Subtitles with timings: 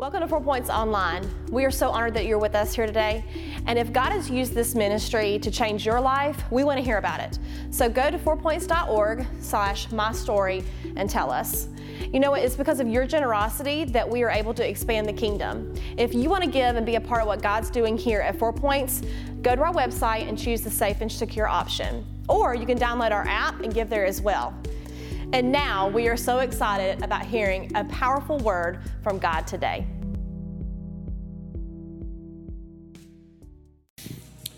[0.00, 1.28] Welcome to Four Points Online.
[1.50, 3.22] We are so honored that you're with us here today.
[3.66, 6.96] And if God has used this ministry to change your life, we want to hear
[6.96, 7.38] about it.
[7.68, 10.64] So go to fourpoints.org slash my story
[10.96, 11.68] and tell us.
[12.10, 12.40] You know what?
[12.40, 15.74] It's because of your generosity that we are able to expand the kingdom.
[15.98, 18.38] If you want to give and be a part of what God's doing here at
[18.38, 19.02] Four Points,
[19.42, 22.06] go to our website and choose the safe and secure option.
[22.26, 24.54] Or you can download our app and give there as well.
[25.32, 29.86] And now we are so excited about hearing a powerful word from God today.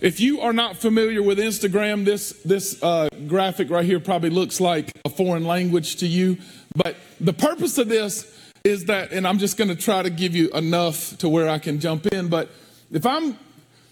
[0.01, 4.61] If you are not familiar with Instagram, this this uh, graphic right here probably looks
[4.61, 6.39] like a foreign language to you.
[6.75, 10.35] But the purpose of this is that, and I'm just going to try to give
[10.35, 12.29] you enough to where I can jump in.
[12.29, 12.49] But
[12.91, 13.37] if I'm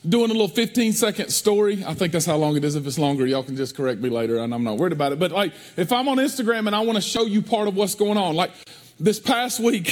[0.09, 1.85] doing a little 15 second story.
[1.85, 2.75] I think that's how long it is.
[2.75, 5.19] If it's longer, y'all can just correct me later, and I'm not worried about it.
[5.19, 7.95] But like, if I'm on Instagram and I want to show you part of what's
[7.95, 8.51] going on, like
[8.99, 9.87] this past week,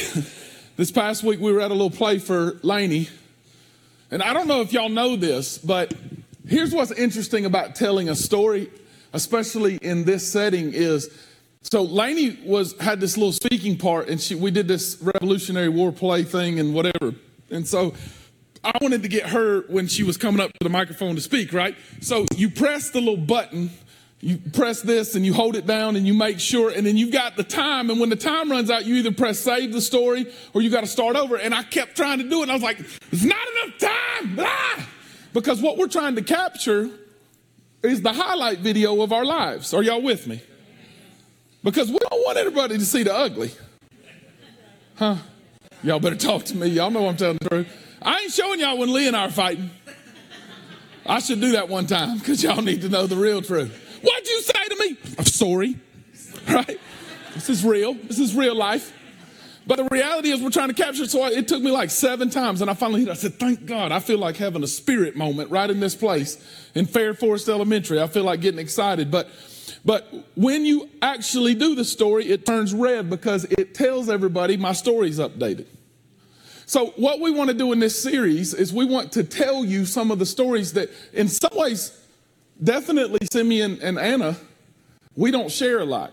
[0.77, 3.09] this past week we were at a little play for Laney,
[4.11, 5.93] and I don't know if y'all know this, but
[6.47, 8.71] here's what's interesting about telling a story,
[9.13, 11.11] especially in this setting, is
[11.61, 15.93] so Laney was had this little speaking part, and she we did this Revolutionary War
[15.93, 17.15] play thing and whatever,
[17.51, 17.93] and so
[18.65, 21.53] I wanted to get her when she was coming up to the microphone to speak,
[21.53, 21.77] right?
[22.01, 23.71] So you press the little button,
[24.21, 27.13] you press this and you hold it down and you make sure, and then you've
[27.13, 27.91] got the time.
[27.91, 30.81] And when the time runs out, you either press save the story or you got
[30.81, 31.37] to start over.
[31.37, 32.49] And I kept trying to do it.
[32.49, 32.81] I was like,
[33.13, 34.39] it's not enough time.
[34.41, 34.89] Ah!
[35.33, 36.91] Because what we're trying to capture
[37.83, 39.73] is the highlight video of our lives.
[39.73, 40.43] Are y'all with me?
[41.63, 43.53] Because we don't want everybody to see the ugly.
[44.97, 45.17] Huh?
[45.83, 46.67] Y'all better talk to me.
[46.69, 47.88] Y'all know I'm telling the truth.
[48.03, 49.71] I ain't showing y'all when Lee and I are fighting.
[51.07, 53.73] I should do that one time because y'all need to know the real truth.
[54.03, 54.97] What'd you say to me?
[55.19, 55.77] I'm sorry.
[56.49, 56.79] Right?
[57.35, 57.95] This is real.
[57.95, 58.95] This is real life.
[59.67, 61.11] But the reality is, we're trying to capture it.
[61.11, 62.63] So it took me like seven times.
[62.63, 63.93] And I finally, I said, Thank God.
[63.93, 66.43] I feel like having a spirit moment right in this place
[66.75, 68.01] in Fair Forest Elementary.
[68.01, 69.11] I feel like getting excited.
[69.11, 69.29] But
[69.85, 74.73] but when you actually do the story, it turns red because it tells everybody my
[74.73, 75.67] story's updated.
[76.69, 79.87] So, what we want to do in this series is we want to tell you
[79.87, 81.99] some of the stories that, in some ways,
[82.63, 84.37] definitely Simeon and Anna,
[85.17, 86.13] we don't share a lot.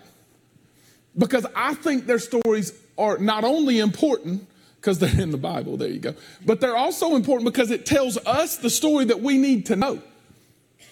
[1.18, 5.90] Because I think their stories are not only important, because they're in the Bible, there
[5.90, 9.66] you go, but they're also important because it tells us the story that we need
[9.66, 10.02] to know.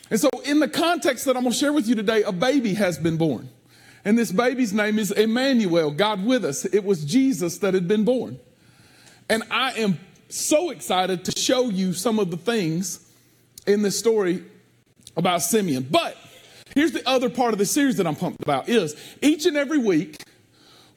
[0.10, 2.74] And so, in the context that I'm going to share with you today, a baby
[2.74, 3.48] has been born.
[4.04, 6.66] And this baby's name is Emmanuel, God with us.
[6.66, 8.42] It was Jesus that had been born.
[9.34, 9.98] And I am
[10.30, 13.04] so excited to show you some of the things
[13.66, 14.44] in this story
[15.18, 15.88] about Simeon.
[15.90, 16.16] But
[16.76, 19.80] here's the other part of the series that I'm pumped about is each and every
[19.80, 20.22] week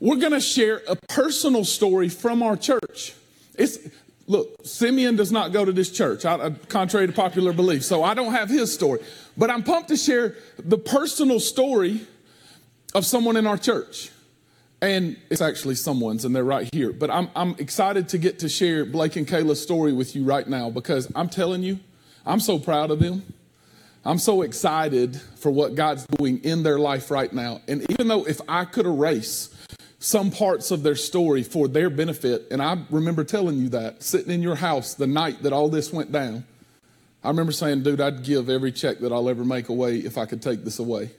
[0.00, 3.14] we're going to share a personal story from our church.
[3.54, 3.78] It's
[4.26, 6.24] look, Simeon does not go to this church,
[6.68, 9.00] contrary to popular belief, so I don't have his story.
[9.38, 12.06] But I'm pumped to share the personal story
[12.94, 14.10] of someone in our church.
[14.86, 16.92] And it's actually someone's, and they're right here.
[16.92, 20.47] But I'm, I'm excited to get to share Blake and Kayla's story with you right
[20.47, 21.80] now because I'm telling you,
[22.24, 23.24] I'm so proud of them.
[24.04, 27.62] I'm so excited for what God's doing in their life right now.
[27.66, 29.52] And even though if I could erase
[29.98, 34.32] some parts of their story for their benefit, and I remember telling you that sitting
[34.32, 36.44] in your house the night that all this went down,
[37.24, 40.26] I remember saying, dude, I'd give every check that I'll ever make away if I
[40.26, 41.10] could take this away.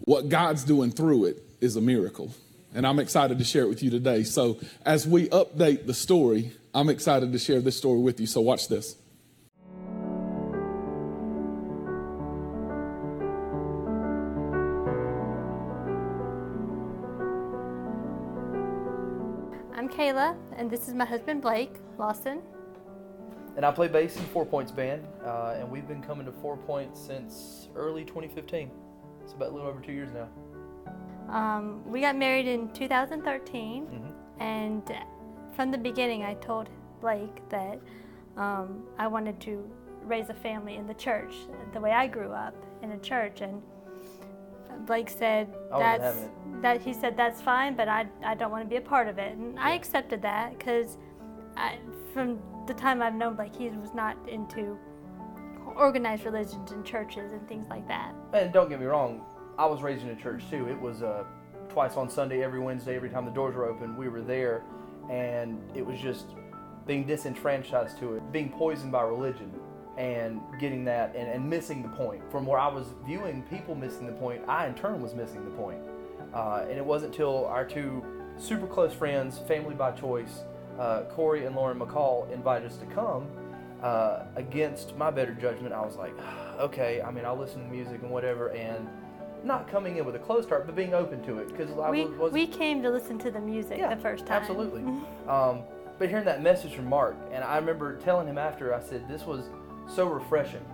[0.00, 2.34] What God's doing through it is a miracle
[2.74, 4.24] and I'm excited to share it with you today.
[4.24, 8.26] So, as we update the story, I'm excited to share this story with you.
[8.26, 8.96] So, watch this.
[19.76, 22.42] I'm Kayla, and this is my husband Blake Lawson.
[23.56, 26.56] And I play bass in Four Points Band, uh, and we've been coming to Four
[26.56, 28.68] Points since early 2015.
[29.22, 30.28] It's about a little over two years now.
[31.28, 34.42] Um, we got married in 2013, mm-hmm.
[34.42, 34.82] and
[35.54, 36.68] from the beginning, I told
[37.00, 37.80] Blake that
[38.36, 39.68] um, I wanted to
[40.02, 41.34] raise a family in the church,
[41.72, 43.40] the way I grew up in a church.
[43.40, 43.62] And
[44.86, 46.18] Blake said that's
[46.60, 46.82] that.
[46.82, 49.36] He said that's fine, but I I don't want to be a part of it,
[49.36, 49.64] and yeah.
[49.64, 50.98] I accepted that because
[52.12, 54.78] from the time I've known Blake, he was not into
[55.76, 58.14] organized religions and churches and things like that.
[58.32, 59.24] And don't get me wrong,
[59.58, 60.68] I was raised in a church too.
[60.68, 61.24] It was uh,
[61.68, 64.62] twice on Sunday, every Wednesday, every time the doors were open, we were there,
[65.10, 66.26] and it was just
[66.86, 69.52] being disenfranchised to it, being poisoned by religion,
[69.96, 72.20] and getting that and, and missing the point.
[72.30, 75.50] From where I was viewing people missing the point, I in turn was missing the
[75.52, 75.80] point.
[76.32, 78.04] Uh, and it wasn't until our two
[78.36, 80.42] super close friends, family by choice,
[80.78, 83.28] uh, Corey and Lauren McCall invited us to come,
[83.82, 86.14] uh, against my better judgment, I was like,
[86.58, 88.88] okay, I mean, I'll listen to music and whatever, and
[89.44, 92.32] not coming in with a closed heart, but being open to it because We, was,
[92.32, 94.40] we came to listen to the music yeah, the first time.
[94.40, 94.82] Absolutely.
[95.28, 95.62] um,
[95.98, 99.24] but hearing that message from Mark, and I remember telling him after, I said, this
[99.24, 99.44] was
[99.86, 100.64] so refreshing.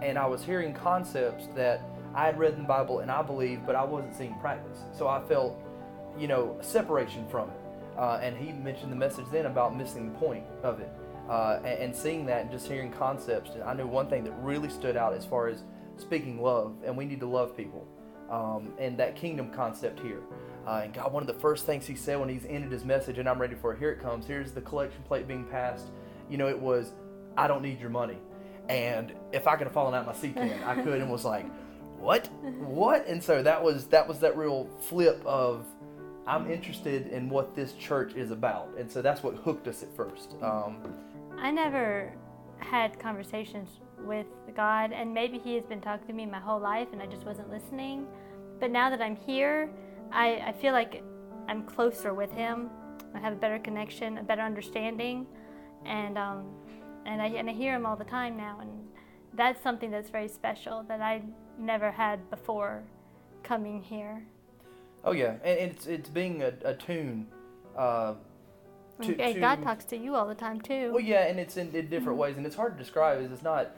[0.00, 1.82] And I was hearing concepts that
[2.14, 4.78] I had read in the Bible and I believed, but I wasn't seeing practice.
[4.96, 5.58] So I felt,
[6.18, 7.56] you know, separation from it.
[7.96, 10.90] Uh, and he mentioned the message then about missing the point of it.
[11.28, 14.68] Uh, and, and seeing that and just hearing concepts, I knew one thing that really
[14.68, 15.62] stood out as far as
[15.98, 17.86] speaking love, and we need to love people.
[18.32, 20.22] Um, and that kingdom concept here.
[20.66, 23.18] Uh, and God, one of the first things He said when He's ended His message,
[23.18, 23.78] and I'm ready for it.
[23.78, 24.26] Here it comes.
[24.26, 25.86] Here's the collection plate being passed.
[26.30, 26.92] You know, it was,
[27.36, 28.18] I don't need your money.
[28.68, 31.46] And if I could have fallen out my seat I could, and was like,
[31.98, 33.06] what, what?
[33.06, 35.66] And so that was that was that real flip of,
[36.26, 39.94] I'm interested in what this church is about, and so that's what hooked us at
[39.94, 40.36] first.
[40.40, 40.78] Um,
[41.36, 42.12] I never
[42.58, 43.68] had conversations
[44.04, 47.06] with God, and maybe He has been talking to me my whole life, and I
[47.06, 48.06] just wasn't listening.
[48.60, 49.70] But now that I'm here,
[50.12, 51.02] I, I feel like
[51.48, 52.70] I'm closer with Him.
[53.14, 55.26] I have a better connection, a better understanding,
[55.84, 56.44] and um,
[57.06, 58.70] and I and I hear Him all the time now, and
[59.34, 61.22] that's something that's very special that I
[61.58, 62.82] never had before
[63.42, 64.24] coming here.
[65.04, 67.26] oh yeah, and it's it's being attuned.
[67.76, 68.14] Uh,
[69.02, 70.92] to, and to- God talks to you all the time too.
[70.92, 73.20] Well, yeah, and it's in, in different ways, and it's hard to describe.
[73.20, 73.74] Is it's not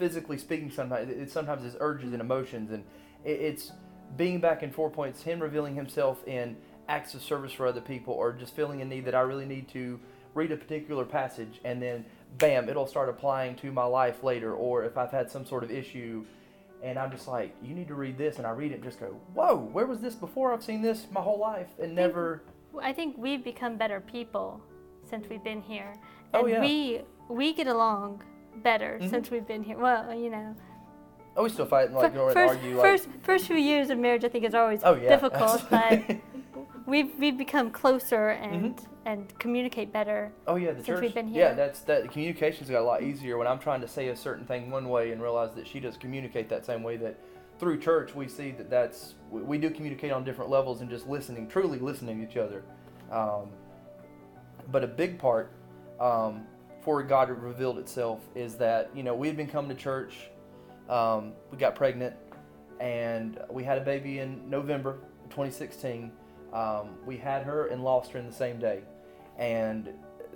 [0.00, 0.70] physically speaking.
[0.70, 2.82] Sometimes it's sometimes it's urges and emotions, and
[3.24, 3.72] it, it's
[4.16, 5.22] being back in four points.
[5.22, 6.56] Him revealing himself in
[6.88, 9.68] acts of service for other people, or just feeling a need that I really need
[9.68, 10.00] to
[10.34, 12.04] read a particular passage, and then
[12.38, 14.54] bam, it'll start applying to my life later.
[14.54, 16.24] Or if I've had some sort of issue.
[16.82, 18.98] And I'm just like, you need to read this, and I read it and just
[18.98, 20.50] go, whoa, where was this before?
[20.54, 22.42] I've seen this my whole life and never.
[22.80, 24.62] I think we've become better people
[25.04, 25.92] since we've been here.
[26.32, 26.60] Oh, And yeah.
[26.62, 28.22] we we get along
[28.62, 29.10] better Mhm.
[29.10, 29.78] since we've been here.
[29.78, 30.54] Well, you know.
[31.36, 32.76] Oh, we still fight and like go first, argue.
[32.76, 36.02] Like, first first few years of marriage I think is always oh yeah, difficult, but
[36.86, 40.32] we've we've become closer and and communicate better.
[40.46, 41.00] Oh yeah, the since church.
[41.00, 42.02] we've been Yeah, that's that.
[42.02, 44.88] The communications got a lot easier when I'm trying to say a certain thing one
[44.88, 46.96] way and realize that she does communicate that same way.
[46.96, 47.16] That
[47.58, 51.06] through church we see that that's we, we do communicate on different levels and just
[51.08, 52.64] listening, truly listening to each other.
[53.10, 53.50] Um,
[54.70, 55.52] but a big part
[56.00, 56.46] um,
[56.82, 60.30] for God revealed itself is that you know we had been coming to church.
[60.88, 62.16] Um, we got pregnant,
[62.80, 64.98] and we had a baby in November
[65.30, 66.10] 2016.
[66.52, 68.80] Um, we had her and lost her in the same day,
[69.38, 69.90] and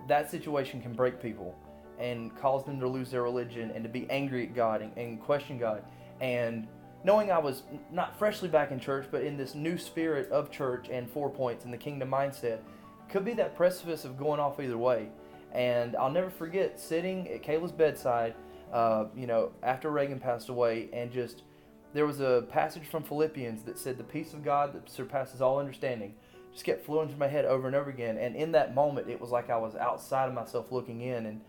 [0.06, 1.58] that situation can break people
[1.98, 5.20] and cause them to lose their religion and to be angry at God and, and
[5.20, 5.84] question God.
[6.20, 6.66] And
[7.04, 7.62] knowing I was
[7.92, 11.64] not freshly back in church, but in this new spirit of church and four points
[11.64, 12.60] and the kingdom mindset,
[13.08, 15.08] could be that precipice of going off either way.
[15.54, 18.34] And I'll never forget sitting at Kayla's bedside,
[18.72, 21.44] uh, you know, after Reagan passed away, and just
[21.92, 25.58] there was a passage from Philippians that said, "The peace of God that surpasses all
[25.58, 26.14] understanding."
[26.52, 29.20] Just kept flowing through my head over and over again, and in that moment, it
[29.20, 31.40] was like I was outside of myself looking in, and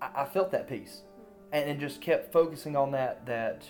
[0.00, 1.02] I, I felt that peace,
[1.52, 3.26] and, and just kept focusing on that.
[3.26, 3.64] That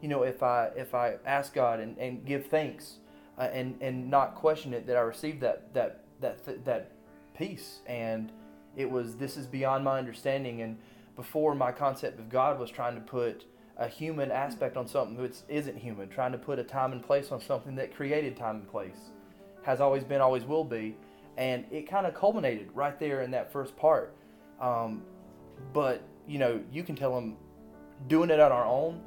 [0.00, 2.96] you know, if I if I ask God and, and give thanks,
[3.38, 6.92] uh, and and not question it, that I received that that that th- that
[7.34, 8.30] peace, and
[8.76, 10.62] it was this is beyond my understanding.
[10.62, 10.78] And
[11.16, 13.44] before my concept of God was trying to put
[13.76, 17.32] a human aspect on something that isn't human, trying to put a time and place
[17.32, 19.10] on something that created time and place,
[19.62, 20.96] has always been, always will be,
[21.36, 24.14] and it kind of culminated right there in that first part.
[24.60, 25.02] Um,
[25.72, 27.36] but you know, you can tell them
[28.08, 29.00] doing it on our own.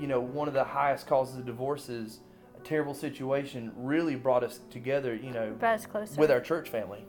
[0.00, 2.20] You know, one of the highest causes of divorce is
[2.56, 3.72] a terrible situation.
[3.76, 5.14] Really brought us together.
[5.14, 6.20] You know, Brought us closer.
[6.20, 7.04] with our church family.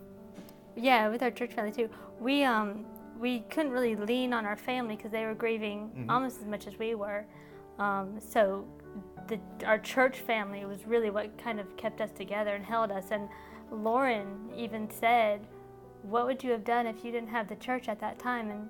[0.76, 1.90] Yeah, with our church family too.
[2.20, 2.86] We um
[3.20, 6.10] we couldn't really lean on our family because they were grieving Mhm.
[6.10, 7.26] almost as much as we were.
[7.78, 8.66] Um, so
[9.28, 13.12] the our church family was really what kind of kept us together and held us.
[13.12, 13.30] And
[13.72, 15.46] Lauren even said,
[16.04, 18.70] "What would you have done if you didn't have the church at that time?" And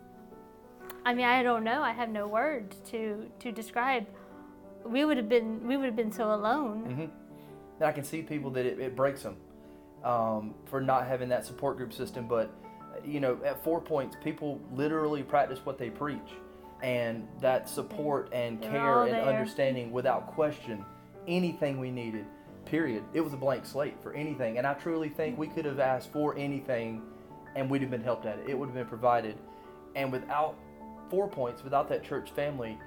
[1.05, 1.81] I mean, I don't know.
[1.81, 4.05] I have no words to to describe.
[4.86, 6.79] We would have been we would have been so alone.
[6.86, 7.01] hmm
[7.79, 9.38] And I can see people that it, it breaks them
[10.03, 12.27] um, for not having that support group system.
[12.27, 12.51] But
[13.05, 16.20] you know, at four points, people literally practice what they preach,
[16.81, 20.86] and that support and They're care and understanding without question,
[21.27, 22.25] anything we needed.
[22.65, 23.03] Period.
[23.13, 26.12] It was a blank slate for anything, and I truly think we could have asked
[26.12, 27.01] for anything,
[27.55, 28.50] and we'd have been helped at it.
[28.50, 29.38] It would have been provided,
[29.96, 30.55] and without
[31.10, 32.77] four points, without that church family,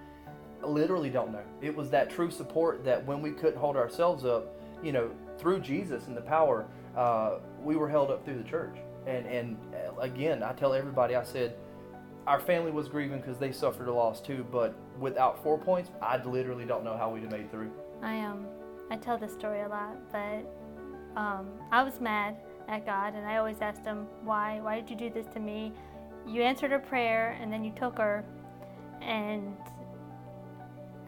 [0.63, 1.43] literally don't know.
[1.61, 4.47] It was that true support that when we couldn't hold ourselves up,
[4.83, 8.77] you know, through Jesus and the power, uh, we were held up through the church.
[9.07, 11.57] And and uh, again, I tell everybody, I said,
[12.27, 16.23] our family was grieving because they suffered a loss too, but without four points, I
[16.25, 17.71] literally don't know how we'd have made through.
[18.03, 18.47] I um
[18.91, 20.45] I tell this story a lot, but
[21.17, 22.37] um, I was mad
[22.69, 24.61] at God, and I always asked Him, "Why?
[24.61, 25.73] Why did you do this to me?
[26.27, 28.25] You answered her prayer, and then you took her,
[29.01, 29.57] and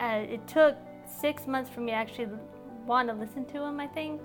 [0.00, 0.76] uh, it took
[1.06, 2.28] six months for me to actually
[2.86, 3.80] want to listen to Him.
[3.80, 4.22] I think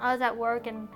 [0.00, 0.88] I was at work, and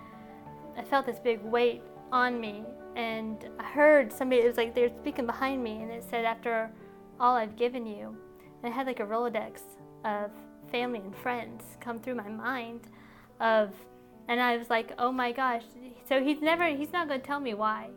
[0.76, 2.64] I felt this big weight on me,
[2.97, 4.42] and I heard somebody.
[4.42, 6.71] It was like they were speaking behind me, and it said, "After
[7.19, 8.16] all I've given you,"
[8.62, 9.61] and it had like a rolodex
[10.04, 10.30] of
[10.71, 12.83] family and friends come through my mind
[13.40, 13.75] of
[14.28, 15.64] and I was like, "Oh my gosh."
[16.09, 17.88] So he's never he's not going to tell me why.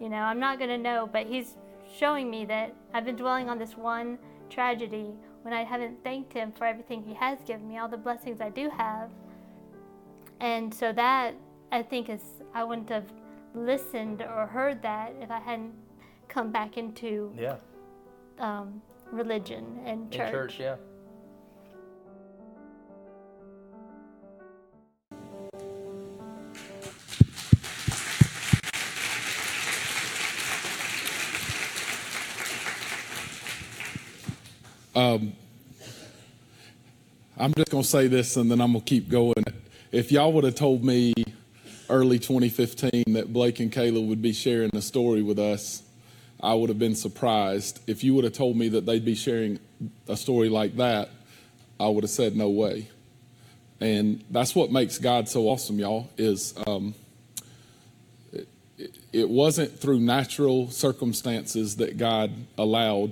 [0.00, 1.56] You know, I'm not going to know, but he's
[1.98, 6.52] showing me that I've been dwelling on this one tragedy when I haven't thanked him
[6.52, 9.10] for everything he has given me, all the blessings I do have.
[10.40, 11.34] And so that
[11.70, 12.22] I think is
[12.54, 13.04] I wouldn't have
[13.54, 15.74] listened or heard that if I hadn't
[16.28, 17.56] come back into Yeah.
[18.38, 18.80] um,
[19.12, 20.26] religion and church.
[20.26, 20.76] In church, yeah.
[34.94, 35.32] Um,
[37.38, 39.34] I'm just going to say this and then I'm going to keep going.
[39.92, 41.12] If y'all would have told me
[41.88, 45.82] early 2015 that Blake and Kayla would be sharing a story with us,
[46.40, 47.80] I would have been surprised.
[47.88, 49.58] If you would have told me that they'd be sharing
[50.06, 51.10] a story like that,
[51.80, 52.88] I would have said no way.
[53.80, 56.94] And that's what makes God so awesome, y'all, is um,
[58.32, 58.46] it,
[59.12, 63.10] it wasn't through natural circumstances that God allowed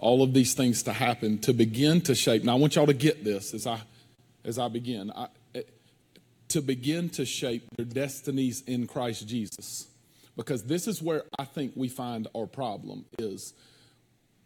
[0.00, 2.42] all of these things to happen to begin to shape.
[2.42, 3.82] Now, I want y'all to get this as I
[4.44, 5.12] as I begin.
[5.14, 5.28] I,
[6.52, 9.88] to begin to shape their destinies in Christ Jesus,
[10.36, 13.54] because this is where I think we find our problem is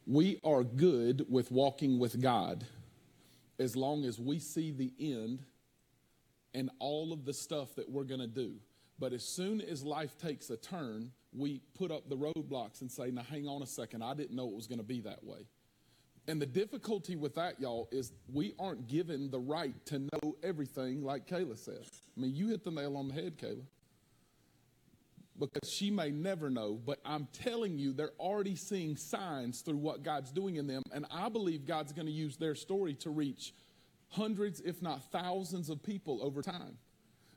[0.07, 2.65] we are good with walking with God
[3.59, 5.41] as long as we see the end
[6.55, 8.55] and all of the stuff that we're going to do.
[9.01, 13.11] But as soon as life takes a turn, we put up the roadblocks and say,
[13.11, 15.49] now hang on a second, I didn't know it was going to be that way.
[16.29, 21.05] And the difficulty with that, y'all, is we aren't given the right to know everything,
[21.05, 21.87] like Kayla said.
[22.17, 23.63] I mean, you hit the nail on the head, Kayla.
[25.39, 30.03] Because she may never know, but I'm telling you, they're already seeing signs through what
[30.03, 30.83] God's doing in them.
[30.93, 33.53] And I believe God's going to use their story to reach
[34.09, 36.79] hundreds, if not thousands, of people over time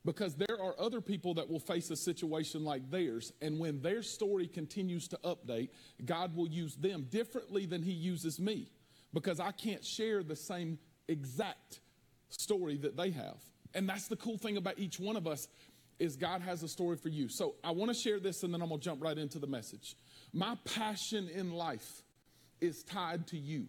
[0.05, 3.33] because there are other people that will face a situation like theirs.
[3.41, 5.69] And when their story continues to update,
[6.05, 8.71] God will use them differently than He uses me
[9.13, 11.81] because I can't share the same exact
[12.29, 13.37] story that they have.
[13.73, 15.47] And that's the cool thing about each one of us
[15.99, 17.27] is God has a story for you.
[17.29, 19.47] So I want to share this and then I'm going to jump right into the
[19.47, 19.95] message.
[20.33, 22.01] My passion in life
[22.61, 23.67] is tied to you.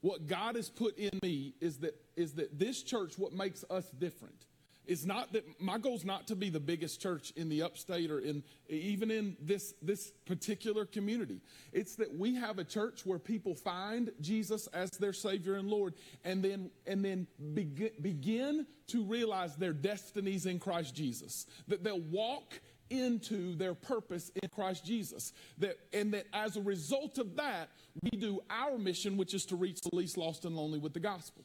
[0.00, 3.90] What God has put in me is that is that this church what makes us
[3.90, 4.46] different
[4.86, 8.10] is not that my goal is not to be the biggest church in the upstate
[8.10, 11.40] or in even in this this particular community.
[11.72, 15.94] It's that we have a church where people find jesus as their savior and lord
[16.24, 21.46] and then and then begin, begin to realize their destinies in christ jesus.
[21.68, 25.32] That they'll walk into their purpose in Christ Jesus.
[25.58, 29.56] That and that as a result of that, we do our mission, which is to
[29.56, 31.44] reach the least lost and lonely with the gospel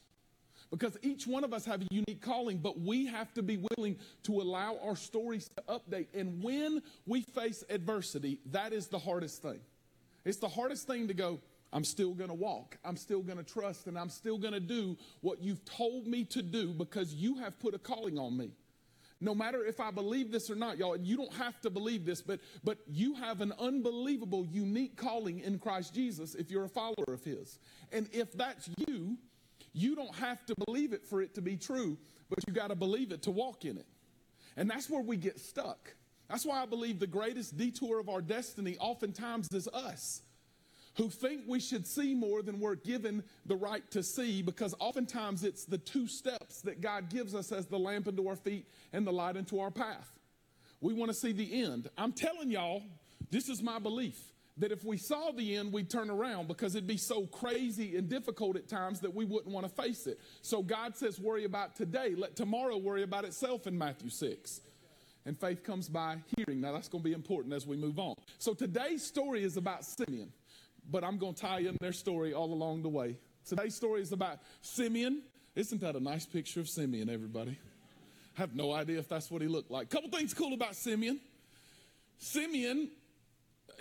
[0.71, 3.97] because each one of us have a unique calling but we have to be willing
[4.23, 6.07] to allow our stories to update.
[6.13, 9.59] And when we face adversity that is the hardest thing.
[10.25, 11.39] It's the hardest thing to go
[11.73, 12.77] i'm still going to walk.
[12.83, 16.23] I'm still going to trust and i'm still going to do what you've told me
[16.25, 18.51] to do because you have put a calling on me.
[19.23, 22.23] No matter if I believe this or not, y'all, you don't have to believe this,
[22.23, 27.05] but but you have an unbelievable, unique calling in Christ Jesus if you're a follower
[27.07, 27.59] of His.
[27.91, 29.17] And if that's you,
[29.73, 31.97] you don't have to believe it for it to be true,
[32.29, 33.87] but you got to believe it to walk in it.
[34.57, 35.93] And that's where we get stuck.
[36.29, 40.21] That's why I believe the greatest detour of our destiny oftentimes is us
[40.95, 45.43] who think we should see more than we're given the right to see because oftentimes
[45.43, 49.07] it's the two steps that God gives us as the lamp unto our feet and
[49.07, 50.19] the light unto our path.
[50.81, 51.89] We want to see the end.
[51.97, 52.83] I'm telling y'all,
[53.29, 54.19] this is my belief
[54.61, 58.07] that if we saw the end, we'd turn around because it'd be so crazy and
[58.07, 60.19] difficult at times that we wouldn't want to face it.
[60.43, 62.13] So God says, worry about today.
[62.15, 64.61] Let tomorrow worry about itself in Matthew 6.
[65.25, 66.61] And faith comes by hearing.
[66.61, 68.15] Now, that's going to be important as we move on.
[68.37, 70.31] So today's story is about Simeon,
[70.89, 73.17] but I'm going to tie in their story all along the way.
[73.47, 75.23] Today's story is about Simeon.
[75.55, 77.57] Isn't that a nice picture of Simeon, everybody?
[78.37, 79.89] I have no idea if that's what he looked like.
[79.89, 81.19] Couple things cool about Simeon.
[82.19, 82.91] Simeon,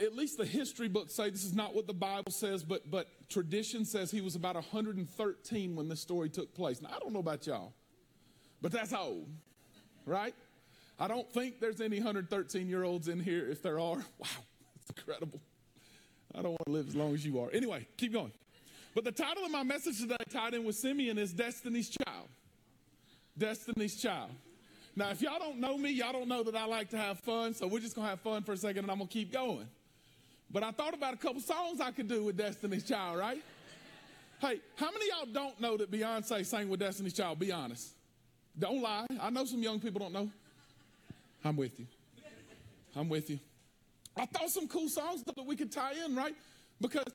[0.00, 3.06] at least the history books say this is not what the Bible says, but, but
[3.28, 6.80] tradition says he was about 113 when this story took place.
[6.80, 7.72] Now, I don't know about y'all,
[8.62, 9.28] but that's old,
[10.06, 10.34] right?
[10.98, 13.48] I don't think there's any 113 year olds in here.
[13.48, 14.28] If there are, wow,
[14.80, 15.40] it's incredible.
[16.34, 17.50] I don't want to live as long as you are.
[17.52, 18.32] Anyway, keep going.
[18.94, 22.28] But the title of my message today, tied in with Simeon, is Destiny's Child.
[23.36, 24.30] Destiny's Child.
[24.96, 27.54] Now, if y'all don't know me, y'all don't know that I like to have fun,
[27.54, 29.32] so we're just going to have fun for a second and I'm going to keep
[29.32, 29.66] going.
[30.52, 33.42] But I thought about a couple songs I could do with Destiny's Child, right?
[34.40, 37.38] Hey, how many y'all don't know that Beyonce sang with Destiny's Child?
[37.38, 37.90] Be honest.
[38.58, 39.06] Don't lie.
[39.20, 40.28] I know some young people don't know.
[41.44, 41.86] I'm with you.
[42.96, 43.38] I'm with you.
[44.16, 46.34] I thought some cool songs that we could tie in, right?
[46.80, 47.06] Because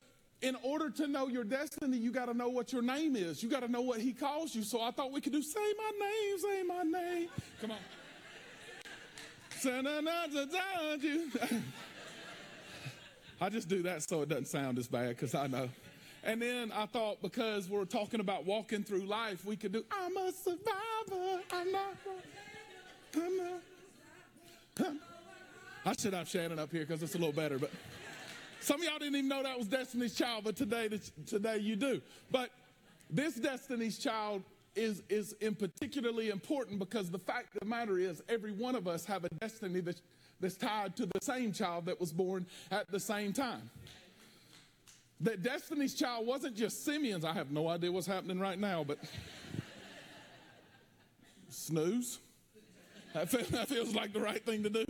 [0.41, 3.43] in order to know your destiny, you got to know what your name is.
[3.43, 4.63] You got to know what he calls you.
[4.63, 7.29] So I thought we could do say my name, say my name.
[7.59, 7.77] Come on.
[13.41, 15.69] I just do that so it doesn't sound as bad because I know.
[16.23, 20.17] And then I thought because we're talking about walking through life, we could do I'm
[20.17, 21.41] a survivor.
[21.51, 21.95] I'm not.
[23.15, 24.93] I'm not.
[25.85, 27.71] I should have Shannon up here because it's a little better, but.
[28.65, 30.89] Some of y'all didn't even know that was Destiny's Child, but today,
[31.27, 32.01] today you do.
[32.31, 32.49] But
[33.11, 34.41] this Destiny's Child
[34.75, 38.87] is, is in particularly important because the fact of the matter is every one of
[38.87, 40.01] us have a destiny that's,
[40.39, 43.69] that's tied to the same child that was born at the same time.
[45.21, 47.23] That Destiny's Child wasn't just Simeon's.
[47.23, 48.99] I have no idea what's happening right now, but
[51.49, 52.19] snooze.
[53.13, 54.85] That feels like the right thing to do.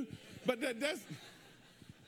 [0.48, 1.02] But that, that's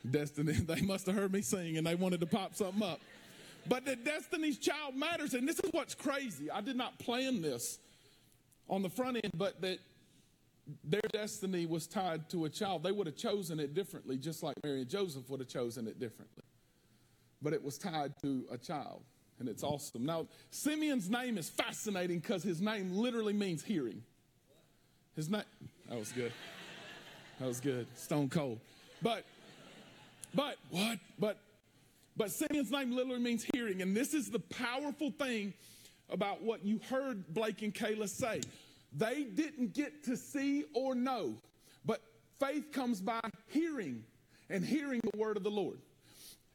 [0.10, 3.00] Destiny, they must have heard me sing and they wanted to pop something up.
[3.68, 6.50] But the Destiny's Child matters, and this is what's crazy.
[6.50, 7.80] I did not plan this
[8.70, 9.80] on the front end, but that
[10.84, 12.84] their destiny was tied to a child.
[12.84, 16.00] They would have chosen it differently, just like Mary and Joseph would have chosen it
[16.00, 16.44] differently.
[17.42, 19.04] But it was tied to a child,
[19.40, 20.06] and it's awesome.
[20.06, 24.04] Now, Simeon's name is fascinating because his name literally means hearing.
[25.16, 25.44] His name,
[25.90, 26.34] that was good.
[27.40, 27.88] That was good.
[27.96, 28.60] Stone cold.
[29.02, 29.24] But
[30.34, 31.00] but what?
[31.20, 31.38] But
[32.16, 35.54] but Simeon's name literally means hearing, and this is the powerful thing
[36.10, 38.42] about what you heard Blake and Kayla say.
[38.94, 41.36] They didn't get to see or know,
[41.86, 42.02] but
[42.40, 44.04] faith comes by hearing
[44.50, 45.80] and hearing the word of the Lord.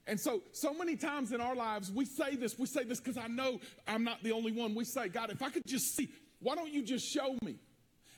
[0.07, 2.59] And so, so many times in our lives, we say this.
[2.59, 4.75] We say this because I know I'm not the only one.
[4.75, 6.09] We say, God, if I could just see,
[6.41, 7.57] why don't you just show me?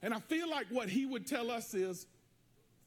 [0.01, 2.07] And I feel like what he would tell us is,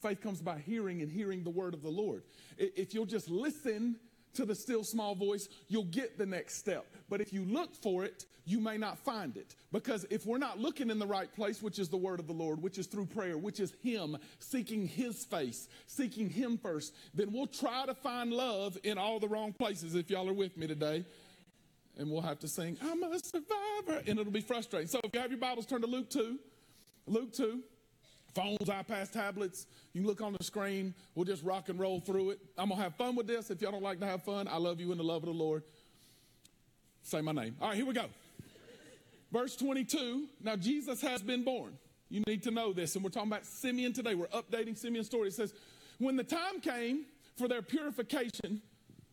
[0.02, 2.24] Faith comes by hearing and hearing the word of the Lord.
[2.58, 3.96] If you'll just listen
[4.38, 6.86] to the still small voice, you'll get the next step.
[7.10, 9.56] But if you look for it, you may not find it.
[9.72, 12.34] Because if we're not looking in the right place, which is the word of the
[12.34, 17.34] Lord, which is through prayer, which is Him seeking His face, seeking Him first, then
[17.34, 20.66] we'll try to find love in all the wrong places if y'all are with me
[20.68, 21.04] today.
[21.98, 24.88] And we'll have to sing, I'm a survivor, and it'll be frustrating.
[24.88, 26.38] So if you have your Bibles, turn to Luke 2.
[27.08, 27.64] Luke 2
[28.38, 29.66] phones, iPads, tablets.
[29.94, 30.94] You look on the screen.
[31.16, 32.40] We'll just rock and roll through it.
[32.56, 33.50] I'm going to have fun with this.
[33.50, 35.32] If y'all don't like to have fun, I love you in the love of the
[35.32, 35.64] Lord.
[37.02, 37.56] Say my name.
[37.60, 38.06] All right, here we go.
[39.32, 40.28] Verse 22.
[40.44, 41.80] Now, Jesus has been born.
[42.10, 42.96] You need to know this.
[42.96, 44.14] And we're talking about Simeon today.
[44.14, 45.30] We're updating Simeon's story.
[45.30, 45.54] It says,
[45.98, 47.06] When the time came
[47.38, 48.62] for their purification,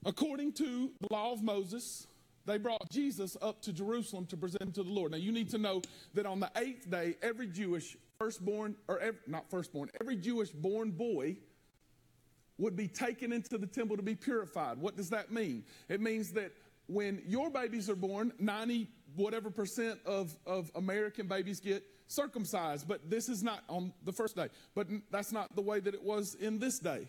[0.04, 2.06] according to the law of Moses,
[2.44, 5.12] they brought Jesus up to Jerusalem to present him to the Lord.
[5.12, 5.80] Now, you need to know
[6.12, 10.90] that on the eighth day, every Jewish firstborn, or every, not firstborn, every Jewish born
[10.90, 11.36] boy
[12.58, 14.78] would be taken into the temple to be purified.
[14.78, 15.64] What does that mean?
[15.88, 16.52] It means that
[16.86, 23.08] when your babies are born, 90 whatever percent of, of American babies get circumcised, but
[23.08, 24.48] this is not on the first day.
[24.74, 27.06] But that's not the way that it was in this day.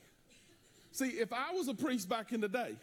[0.91, 2.76] See, if I was a priest back in the day,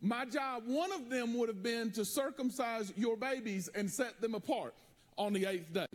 [0.00, 4.34] my job, one of them would have been to circumcise your babies and set them
[4.34, 4.74] apart
[5.16, 5.86] on the eighth day.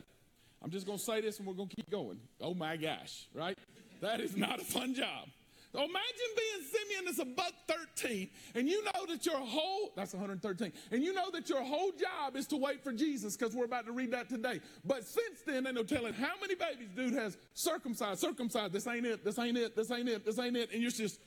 [0.64, 2.20] I'm just going to say this and we're going to keep going.
[2.40, 3.58] Oh my gosh, right?
[4.02, 5.28] That is not a fun job.
[5.72, 5.96] So imagine
[6.36, 7.54] being Simeon that's a buck
[7.96, 11.92] 13 and you know that your whole, that's 113, and you know that your whole
[11.92, 14.60] job is to wait for Jesus because we're about to read that today.
[14.84, 19.06] But since then, they know telling how many babies dude has circumcised, circumcised, this ain't
[19.06, 21.22] it, this ain't it, this ain't it, this ain't it, and you're just,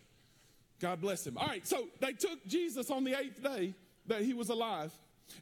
[0.78, 1.38] God bless him.
[1.38, 3.72] All right, so they took Jesus on the eighth day
[4.08, 4.92] that he was alive.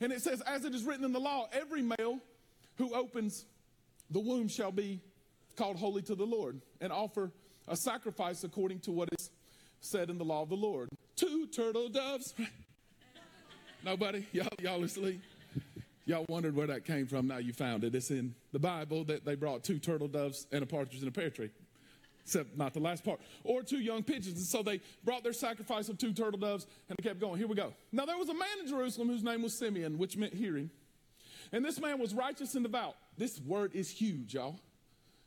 [0.00, 2.20] And it says, as it is written in the law, every male
[2.76, 3.46] who opens
[4.12, 5.00] the womb shall be
[5.56, 7.32] called holy to the Lord and offer
[7.68, 9.30] a sacrifice according to what is
[9.80, 10.88] said in the law of the Lord.
[11.16, 12.34] Two turtle doves.
[13.84, 14.26] Nobody?
[14.32, 15.20] Y'all, y'all asleep?
[16.04, 17.28] Y'all wondered where that came from.
[17.28, 17.94] Now you found it.
[17.94, 21.12] It's in the Bible that they brought two turtle doves and a partridge in a
[21.12, 21.50] pear tree.
[22.24, 24.38] except not the last part, or two young pigeons.
[24.38, 27.38] And so they brought their sacrifice of two turtle doves and they kept going.
[27.38, 27.72] Here we go.
[27.92, 30.70] Now there was a man in Jerusalem whose name was Simeon, which meant hearing.
[31.52, 32.96] And this man was righteous and devout.
[33.18, 34.58] This word is huge, y'all.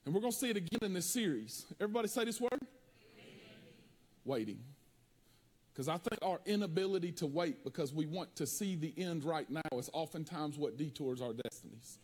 [0.05, 1.65] And we're going to see it again in this series.
[1.79, 2.59] Everybody say this word?
[4.23, 4.59] Waiting.
[5.71, 9.49] Because I think our inability to wait because we want to see the end right
[9.49, 11.97] now is oftentimes what detours our destinies.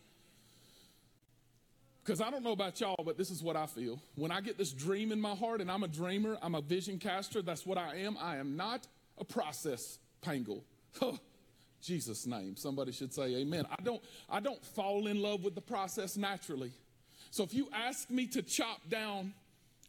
[2.04, 4.00] Because I don't know about y'all, but this is what I feel.
[4.16, 6.98] When I get this dream in my heart, and I'm a dreamer, I'm a vision
[6.98, 8.18] caster, that's what I am.
[8.20, 8.86] I am not
[9.18, 10.64] a process pangle.
[11.00, 11.18] Oh,
[11.82, 12.56] Jesus' name.
[12.56, 13.66] Somebody should say amen.
[13.70, 16.72] I don't, I don't fall in love with the process naturally.
[17.30, 19.34] So if you ask me to chop down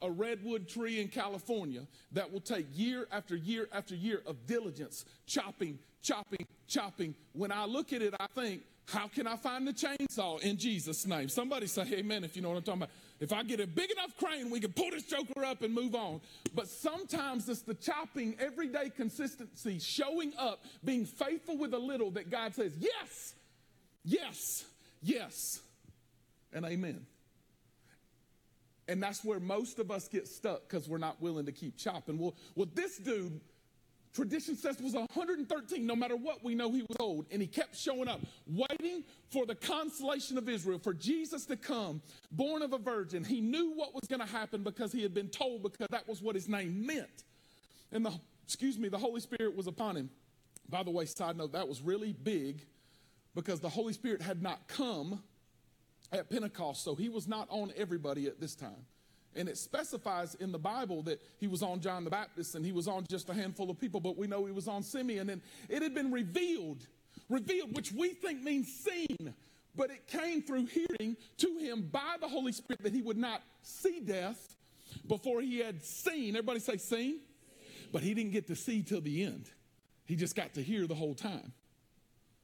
[0.01, 5.06] a redwood tree in California that will take year after year after year of diligence,
[5.25, 9.71] chopping, chopping, chopping, when I look at it, I think, how can I find the
[9.71, 11.29] chainsaw in Jesus' name?
[11.29, 12.89] Somebody say amen if you know what I'm talking about.
[13.23, 15.95] If I get a big enough crane, we can pull this joker up and move
[15.95, 16.19] on.
[16.53, 22.29] But sometimes it's the chopping, everyday consistency, showing up, being faithful with a little that
[22.29, 23.33] God says, yes,
[24.03, 24.65] yes,
[25.01, 25.62] yes,
[26.51, 27.05] and amen.
[28.89, 32.17] And that's where most of us get stuck because we're not willing to keep chopping.
[32.17, 33.39] Well, well, this dude
[34.13, 37.26] Tradition says was 113, no matter what, we know he was old.
[37.32, 42.02] And he kept showing up, waiting for the consolation of Israel, for Jesus to come,
[42.32, 43.23] born of a virgin.
[43.23, 46.21] He knew what was going to happen because he had been told, because that was
[46.21, 47.23] what his name meant.
[47.91, 48.13] And the,
[48.45, 50.12] excuse me, the Holy Spirit was upon him.
[50.69, 52.65] By the way, side note, that was really big
[53.34, 55.23] because the Holy Spirit had not come
[56.12, 58.86] at Pentecost, so he was not on everybody at this time.
[59.35, 62.71] And it specifies in the Bible that he was on John the Baptist and he
[62.71, 65.29] was on just a handful of people, but we know he was on Simeon.
[65.29, 66.85] And it had been revealed,
[67.29, 69.33] revealed, which we think means seen,
[69.75, 73.41] but it came through hearing to him by the Holy Spirit that he would not
[73.63, 74.55] see death
[75.07, 76.35] before he had seen.
[76.35, 77.19] Everybody say seen?
[77.91, 79.49] But he didn't get to see till the end.
[80.05, 81.53] He just got to hear the whole time.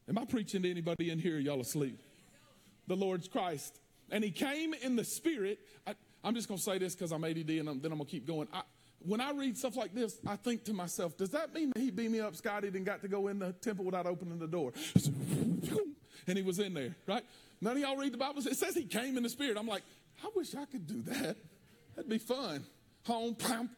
[0.08, 1.38] Am I preaching to anybody in here?
[1.38, 2.02] Y'all asleep?
[2.88, 3.80] The Lord's Christ.
[4.12, 5.60] And he came in the Spirit.
[5.86, 5.94] I,
[6.24, 8.12] I'm just going to say this because I'm ADD and I'm, then I'm going to
[8.12, 8.48] keep going.
[8.54, 8.62] I,
[9.06, 11.90] when I read stuff like this, I think to myself, does that mean that he
[11.90, 14.74] beat me up, Scotty, and got to go in the temple without opening the door?
[16.28, 17.24] and he was in there, right?
[17.62, 18.46] None of y'all read the Bible.
[18.46, 19.58] It says he came in the Spirit.
[19.58, 19.84] I'm like,
[20.24, 21.38] I wish I could do that.
[21.96, 22.66] That'd be fun.
[23.08, 23.36] Home,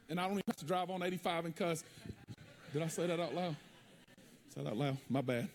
[0.10, 1.84] and I don't even have to drive on 85 and cuss.
[2.74, 3.56] Did I say that out loud?
[4.54, 4.98] Say that out loud?
[5.10, 5.48] My bad.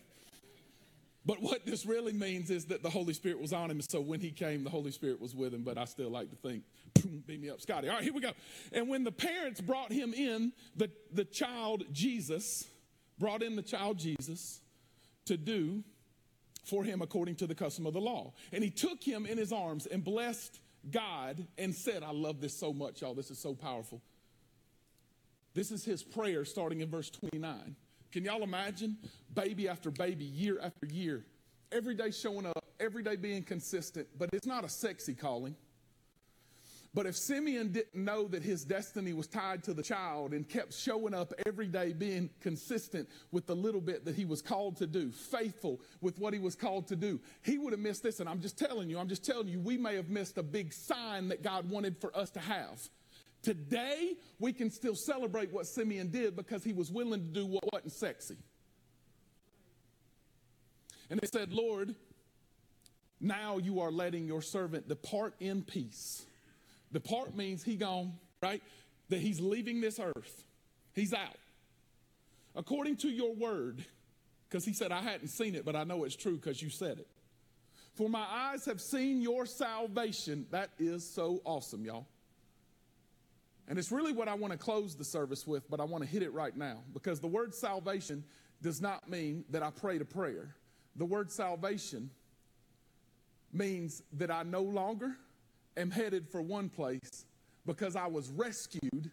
[1.27, 3.81] But what this really means is that the Holy Spirit was on him.
[3.81, 5.65] So when he came, the Holy Spirit was with him.
[5.65, 6.63] But I still like to think,
[6.95, 7.89] boom, beat me up, Scotty.
[7.89, 8.31] All right, here we go.
[8.73, 12.65] And when the parents brought him in, the, the child Jesus,
[13.19, 14.61] brought in the child Jesus
[15.25, 15.83] to do
[16.65, 18.33] for him according to the custom of the law.
[18.53, 20.61] And he took him in his arms and blessed
[20.93, 23.15] God and said, I love this so much, y'all.
[23.15, 24.01] This is so powerful.
[25.55, 27.75] This is his prayer starting in verse 29.
[28.13, 28.97] Can y'all imagine?
[29.35, 31.25] Baby after baby, year after year,
[31.73, 35.57] every day showing up, every day being consistent, but it's not a sexy calling.
[36.97, 40.73] But if Simeon didn't know that his destiny was tied to the child and kept
[40.73, 44.87] showing up every day, being consistent with the little bit that he was called to
[44.87, 48.21] do, faithful with what he was called to do, he would have missed this.
[48.21, 50.73] And I'm just telling you, I'm just telling you, we may have missed a big
[50.73, 52.89] sign that God wanted for us to have.
[53.47, 57.63] Today, we can still celebrate what Simeon did because he was willing to do what
[57.73, 58.37] wasn't sexy.
[61.09, 61.95] And they said, Lord,
[63.21, 66.27] now you are letting your servant depart in peace.
[66.93, 68.65] Depart means he gone, right?
[69.11, 70.43] That he's leaving this earth.
[70.93, 71.39] He's out.
[72.57, 73.85] According to your word,
[74.49, 76.99] because he said, I hadn't seen it, but I know it's true because you said
[76.99, 77.07] it.
[77.95, 80.47] For my eyes have seen your salvation.
[80.51, 82.09] That is so awesome, y'all.
[83.69, 86.09] And it's really what I want to close the service with, but I want to
[86.09, 88.25] hit it right now because the word salvation
[88.63, 90.55] does not mean that I prayed a prayer.
[90.95, 92.11] The word salvation
[93.53, 95.17] means that I no longer
[95.77, 97.25] am headed for one place
[97.65, 99.11] because I was rescued.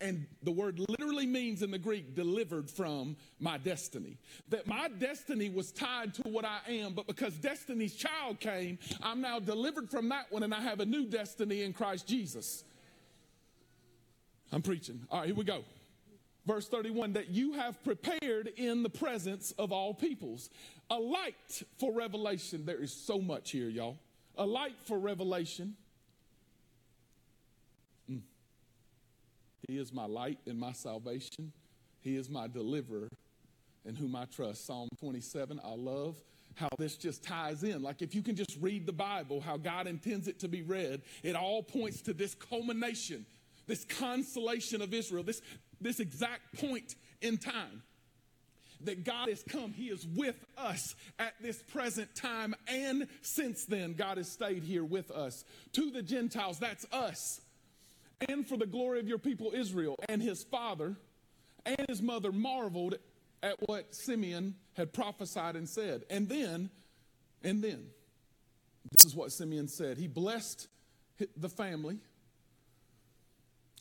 [0.00, 4.18] And the word literally means in the Greek, delivered from my destiny.
[4.48, 9.20] That my destiny was tied to what I am, but because destiny's child came, I'm
[9.20, 12.64] now delivered from that one and I have a new destiny in Christ Jesus.
[14.52, 15.00] I'm preaching.
[15.10, 15.64] All right, here we go.
[16.46, 20.50] Verse 31 that you have prepared in the presence of all peoples.
[20.90, 22.66] A light for revelation.
[22.66, 23.96] There is so much here, y'all.
[24.36, 25.74] A light for revelation.
[28.10, 28.20] Mm.
[29.68, 31.52] He is my light and my salvation.
[32.00, 33.08] He is my deliverer
[33.84, 34.66] in whom I trust.
[34.66, 36.16] Psalm 27, I love
[36.56, 37.82] how this just ties in.
[37.82, 41.02] Like if you can just read the Bible, how God intends it to be read,
[41.22, 43.24] it all points to this culmination
[43.66, 45.40] this consolation of Israel, this,
[45.80, 47.82] this exact point in time
[48.84, 49.72] that God has come.
[49.72, 52.54] He is with us at this present time.
[52.66, 55.44] And since then, God has stayed here with us.
[55.72, 57.40] To the Gentiles, that's us.
[58.28, 59.96] And for the glory of your people, Israel.
[60.08, 60.96] And his father
[61.64, 62.96] and his mother marveled
[63.42, 66.04] at what Simeon had prophesied and said.
[66.10, 66.70] And then,
[67.42, 67.86] and then,
[68.90, 69.98] this is what Simeon said.
[69.98, 70.68] He blessed
[71.36, 71.98] the family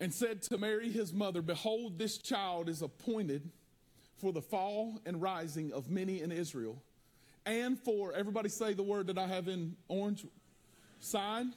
[0.02, 3.52] and said to Mary, his mother, Behold, this child is appointed
[4.18, 6.82] for the fall and rising of many in Israel,
[7.46, 10.26] and for, everybody say the word that I have in orange
[11.00, 11.54] sign,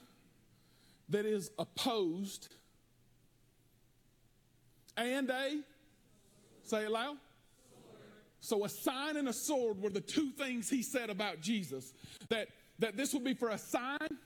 [1.09, 2.55] that is opposed,
[4.99, 5.61] and a,
[6.65, 7.17] say it loud.
[8.41, 11.95] So a sign and a sword were the two things he said about Jesus.
[12.29, 14.19] That, that this would be for a sign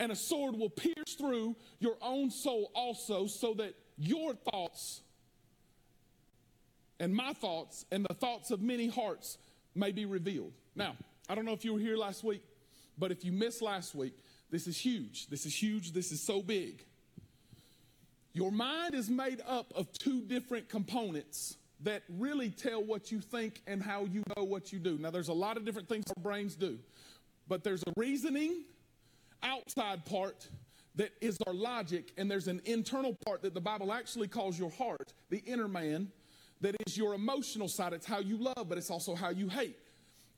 [0.00, 5.02] and a sword will pierce through your own soul also, so that your thoughts
[6.98, 9.38] and my thoughts and the thoughts of many hearts
[9.74, 10.52] may be revealed.
[10.74, 10.96] Now,
[11.28, 12.42] I don't know if you were here last week,
[12.98, 14.14] but if you missed last week,
[14.50, 15.28] this is huge.
[15.28, 15.92] This is huge.
[15.92, 16.82] This is so big.
[18.32, 23.60] Your mind is made up of two different components that really tell what you think
[23.66, 24.98] and how you know what you do.
[24.98, 26.78] Now, there's a lot of different things our brains do,
[27.48, 28.64] but there's a reasoning
[29.42, 30.48] outside part
[30.96, 34.70] that is our logic, and there's an internal part that the Bible actually calls your
[34.70, 36.10] heart, the inner man,
[36.60, 37.92] that is your emotional side.
[37.92, 39.76] It's how you love, but it's also how you hate.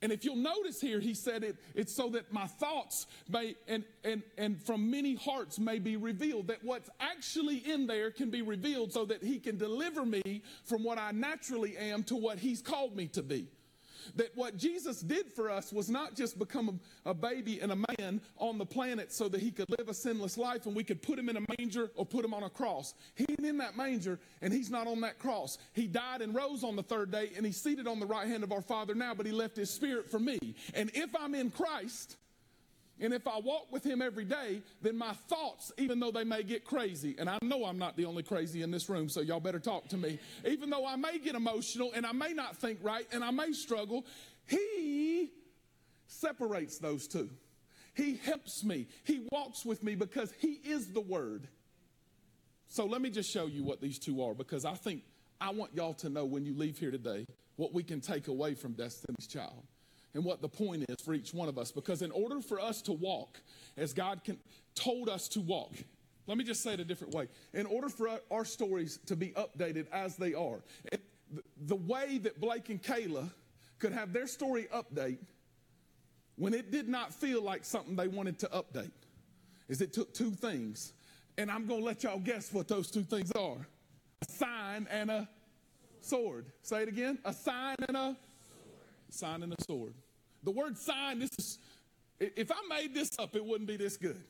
[0.03, 3.85] And if you'll notice here, he said it, it's so that my thoughts may, and,
[4.03, 8.43] and, and from many hearts may be revealed, that what's actually in there can be
[8.43, 12.61] revealed so that he can deliver me from what I naturally am to what he's
[12.61, 13.47] called me to be.
[14.17, 17.77] That what Jesus did for us was not just become a, a, baby and a
[17.77, 21.03] man on the planet so that he could live a sinless life and we could
[21.03, 22.95] put him in a manger or put him on a cross.
[23.15, 25.59] He ain't in that manger and he's not on that cross.
[25.73, 28.43] He died and rose on the third day and he's seated on the right hand
[28.43, 30.39] of our Father now, but he left his spirit for me.
[30.75, 32.17] And if I'm in Christ,
[33.03, 36.45] and if I walk with him every day, then my thoughts, even though they may
[36.45, 39.41] get crazy, and I know I'm not the only crazy in this room, so y'all
[39.41, 40.21] better talk to me.
[40.47, 43.53] Even though I may get emotional and I may not think right and I may
[43.53, 44.07] struggle,
[44.47, 45.33] he
[46.07, 47.29] separates those two.
[47.95, 48.87] He helps me.
[49.03, 51.49] He walks with me because he is the word.
[52.69, 55.03] So let me just show you what these two are because I think
[55.41, 58.55] I want y'all to know when you leave here today what we can take away
[58.55, 59.65] from Destiny's Child
[60.15, 61.71] and what the point is for each one of us.
[61.73, 63.41] Because in order for us to walk
[63.77, 64.39] as God can,
[64.75, 65.73] told us to walk,
[66.27, 67.29] let me just say it a different way.
[67.53, 70.61] In order for our stories to be updated as they are,
[71.67, 73.31] the way that Blake and Kayla
[73.79, 75.19] could have their story update
[76.37, 78.91] when it did not feel like something they wanted to update
[79.69, 80.93] is it took two things.
[81.39, 83.57] And I'm going to let y'all guess what those two things are
[84.21, 85.29] a sign and a
[86.01, 86.47] sword.
[86.63, 88.17] Say it again a sign and a
[89.11, 89.95] sign and a sword.
[90.43, 91.59] The word sign, this is,
[92.19, 94.21] if I made this up, it wouldn't be this good.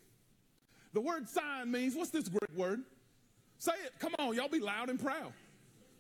[0.93, 2.83] The word sign means, what's this Greek word?
[3.59, 3.93] Say it.
[3.99, 5.33] Come on, y'all be loud and proud.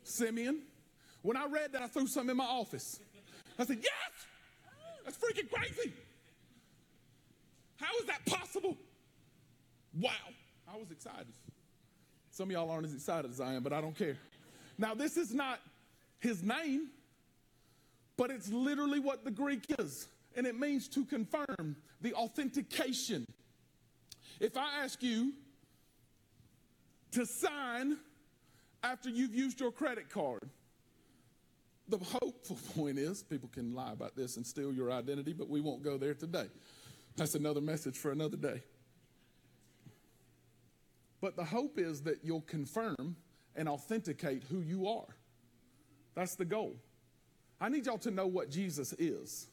[0.02, 0.62] Simeon.
[1.22, 3.00] When I read that, I threw something in my office.
[3.58, 4.26] I said, yes!
[5.04, 5.92] That's freaking crazy.
[7.76, 8.76] How is that possible?
[10.00, 10.10] Wow.
[10.72, 11.26] I was excited.
[12.30, 14.16] Some of y'all aren't as excited as I am, but I don't care.
[14.78, 15.60] Now, this is not
[16.18, 16.88] his name
[18.16, 23.26] but it's literally what the Greek is, and it means to confirm the authentication.
[24.40, 25.32] If I ask you
[27.12, 27.98] to sign
[28.82, 30.48] after you've used your credit card,
[31.88, 35.60] the hopeful point is people can lie about this and steal your identity, but we
[35.60, 36.46] won't go there today.
[37.16, 38.62] That's another message for another day.
[41.20, 43.16] But the hope is that you'll confirm
[43.54, 45.06] and authenticate who you are.
[46.14, 46.74] That's the goal.
[47.62, 49.46] I need y'all to know what Jesus is.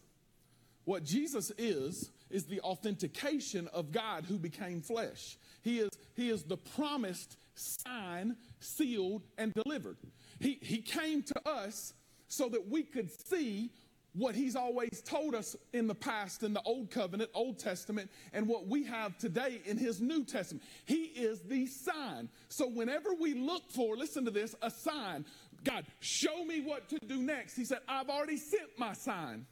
[0.83, 5.37] What Jesus is, is the authentication of God who became flesh.
[5.61, 9.97] He is, he is the promised sign, sealed, and delivered.
[10.39, 11.93] He, he came to us
[12.27, 13.69] so that we could see
[14.13, 18.47] what he's always told us in the past in the Old Covenant, Old Testament, and
[18.47, 20.63] what we have today in his New Testament.
[20.85, 22.29] He is the sign.
[22.49, 25.25] So whenever we look for, listen to this, a sign,
[25.63, 27.55] God, show me what to do next.
[27.55, 29.45] He said, I've already sent my sign.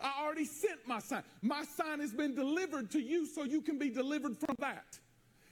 [0.00, 1.22] I already sent my sign.
[1.42, 4.98] My sign has been delivered to you so you can be delivered from that.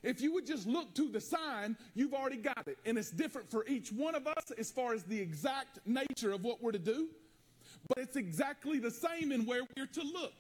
[0.03, 2.79] If you would just look to the sign, you've already got it.
[2.87, 6.42] And it's different for each one of us as far as the exact nature of
[6.42, 7.09] what we're to do.
[7.88, 10.35] But it's exactly the same in where we're to look.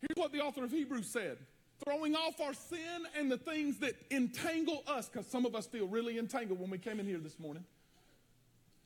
[0.00, 1.38] Here's what the author of Hebrews said
[1.84, 5.86] throwing off our sin and the things that entangle us, because some of us feel
[5.86, 7.64] really entangled when we came in here this morning.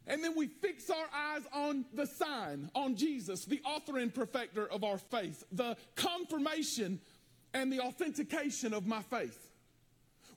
[0.07, 4.67] And then we fix our eyes on the sign, on Jesus, the author and perfecter
[4.67, 7.01] of our faith, the confirmation
[7.55, 9.51] and the authentication of my faith.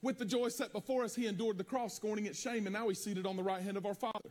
[0.00, 2.88] With the joy set before us, he endured the cross, scorning its shame, and now
[2.88, 4.30] he's seated on the right hand of our Father.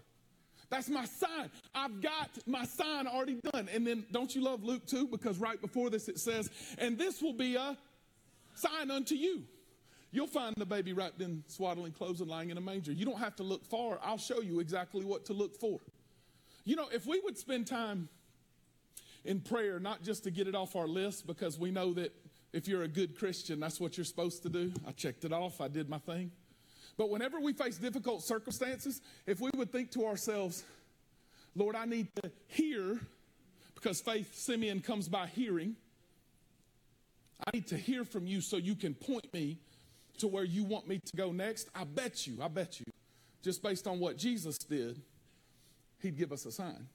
[0.69, 1.49] That's my sign.
[1.75, 3.69] I've got my sign already done.
[3.73, 5.07] And then don't you love Luke 2?
[5.07, 7.77] Because right before this it says, and this will be a
[8.53, 9.43] sign unto you.
[10.11, 12.91] You'll find the baby wrapped in swaddling clothes and lying in a manger.
[12.91, 13.99] You don't have to look far.
[14.01, 15.79] I'll show you exactly what to look for.
[16.63, 18.09] You know, if we would spend time
[19.25, 22.13] in prayer, not just to get it off our list, because we know that
[22.53, 24.71] if you're a good Christian, that's what you're supposed to do.
[24.87, 26.31] I checked it off, I did my thing.
[26.97, 30.63] But whenever we face difficult circumstances, if we would think to ourselves,
[31.55, 32.99] Lord, I need to hear,
[33.75, 35.75] because faith, Simeon, comes by hearing.
[37.45, 39.59] I need to hear from you so you can point me
[40.19, 41.69] to where you want me to go next.
[41.75, 42.85] I bet you, I bet you,
[43.43, 45.01] just based on what Jesus did,
[46.01, 46.87] he'd give us a sign.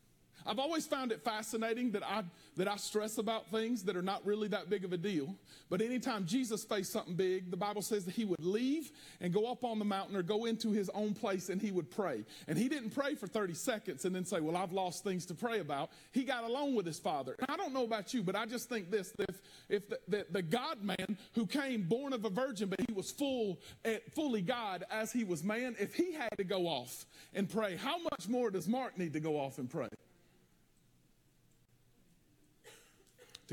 [0.46, 2.22] I've always found it fascinating that I,
[2.56, 5.34] that I stress about things that are not really that big of a deal.
[5.70, 9.50] But anytime Jesus faced something big, the Bible says that he would leave and go
[9.50, 12.24] up on the mountain or go into his own place and he would pray.
[12.48, 15.34] And he didn't pray for 30 seconds and then say, Well, I've lost things to
[15.34, 15.90] pray about.
[16.12, 17.36] He got alone with his father.
[17.38, 20.26] And I don't know about you, but I just think this if, if the, the,
[20.30, 24.42] the God man who came born of a virgin, but he was full, eh, fully
[24.42, 28.28] God as he was man, if he had to go off and pray, how much
[28.28, 29.88] more does Mark need to go off and pray?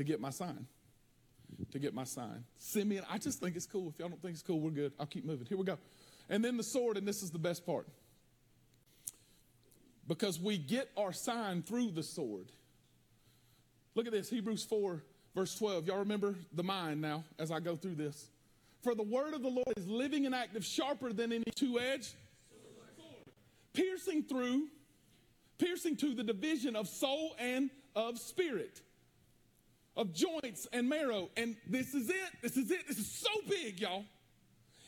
[0.00, 0.66] To get my sign.
[1.72, 2.44] To get my sign.
[2.58, 3.90] Simeon, I just think it's cool.
[3.90, 4.92] If y'all don't think it's cool, we're good.
[4.98, 5.46] I'll keep moving.
[5.46, 5.78] Here we go.
[6.28, 7.86] And then the sword, and this is the best part.
[10.08, 12.50] Because we get our sign through the sword.
[13.94, 15.02] Look at this Hebrews 4,
[15.34, 15.86] verse 12.
[15.86, 18.28] Y'all remember the mind now as I go through this.
[18.82, 22.14] For the word of the Lord is living and active, sharper than any two edged
[23.72, 24.68] piercing through,
[25.58, 28.80] piercing to the division of soul and of spirit
[29.96, 31.30] of joints and marrow.
[31.36, 32.30] And this is it.
[32.42, 32.86] This is it.
[32.88, 34.04] This is so big, y'all.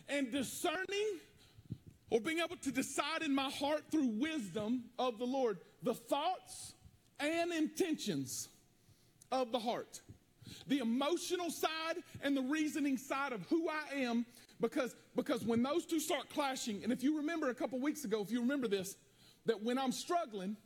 [0.09, 1.19] And discerning
[2.11, 6.75] or being able to decide in my heart through wisdom of the Lord the thoughts
[7.19, 8.49] and intentions
[9.31, 10.01] of the heart.
[10.67, 14.27] The emotional side and the reasoning side of who I am
[14.61, 18.23] because because when those two start clashing and if you remember a couple weeks ago
[18.23, 18.97] if you remember this
[19.47, 20.57] that when I'm struggling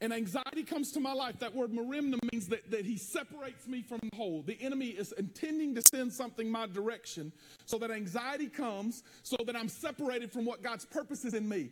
[0.00, 3.82] and anxiety comes to my life, that word merimna means that, that he separates me
[3.82, 4.42] from the whole.
[4.42, 7.32] The enemy is intending to send something my direction
[7.64, 11.70] so that anxiety comes, so that I'm separated from what God's purpose is in me.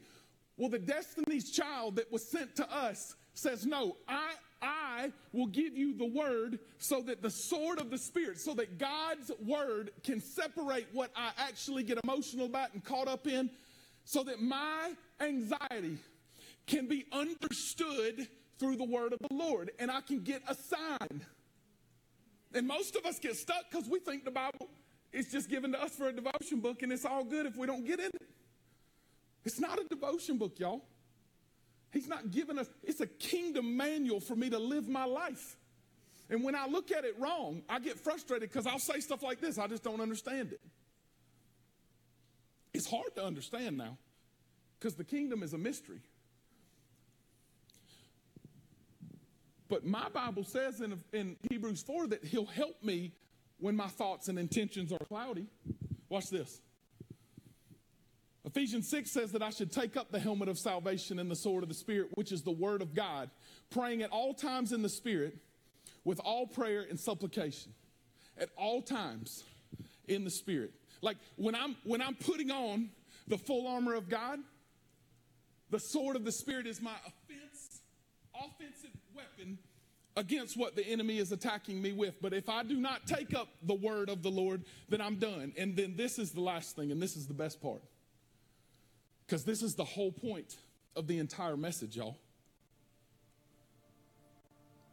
[0.57, 4.33] Well, the Destiny's Child that was sent to us says, No, I,
[4.63, 8.79] I will give you the word so that the sword of the Spirit, so that
[8.79, 13.51] God's word can separate what I actually get emotional about and caught up in,
[14.05, 15.99] so that my anxiety
[16.67, 21.25] can be understood through the word of the Lord, and I can get a sign.
[22.55, 24.69] And most of us get stuck because we think the Bible
[25.13, 27.67] is just given to us for a devotion book and it's all good if we
[27.67, 28.29] don't get in it.
[29.45, 30.85] It's not a devotion book, y'all.
[31.93, 35.57] He's not giving us, it's a kingdom manual for me to live my life.
[36.31, 39.41] And when I look at it wrong, I get frustrated because I'll say stuff like
[39.41, 40.61] this, I just don't understand it.
[42.73, 43.99] It's hard to understand now
[44.79, 46.01] because the kingdom is a mystery.
[49.69, 53.13] But my Bible says in, in Hebrews 4 that He'll help me
[53.59, 55.47] when my thoughts and intentions are cloudy.
[56.09, 56.61] Watch this.
[58.45, 61.63] Ephesians 6 says that I should take up the helmet of salvation and the sword
[61.63, 63.31] of the Spirit, which is the Word of God,
[63.71, 65.39] praying at all times in the Spirit
[66.05, 67.73] with all prayer and supplication.
[68.37, 69.45] At all times
[70.07, 70.73] in the Spirit.
[71.01, 72.91] Like when I'm when I'm putting on
[73.29, 74.41] the full armor of God,
[75.71, 77.81] the sword of the Spirit is my offense,
[78.65, 78.84] weapon
[80.17, 82.21] against what the enemy is attacking me with.
[82.23, 85.53] But if I do not take up the word of the Lord, then I'm done.
[85.57, 87.83] And then this is the last thing, and this is the best part.
[89.27, 90.57] Because this is the whole point
[90.95, 92.19] of the entire message, y'all.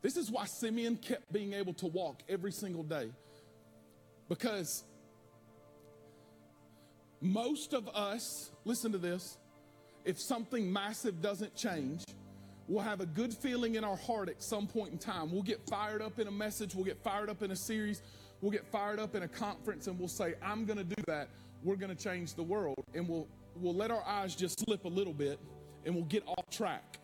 [0.01, 3.11] This is why Simeon kept being able to walk every single day.
[4.27, 4.83] Because
[7.19, 9.37] most of us, listen to this,
[10.03, 12.03] if something massive doesn't change,
[12.71, 15.29] we'll have a good feeling in our heart at some point in time.
[15.29, 18.01] We'll get fired up in a message, we'll get fired up in a series,
[18.39, 21.27] we'll get fired up in a conference, and we'll say, I'm going to do that.
[21.63, 22.81] We're going to change the world.
[22.95, 25.37] And we'll, we'll let our eyes just slip a little bit
[25.85, 26.97] and we'll get off track.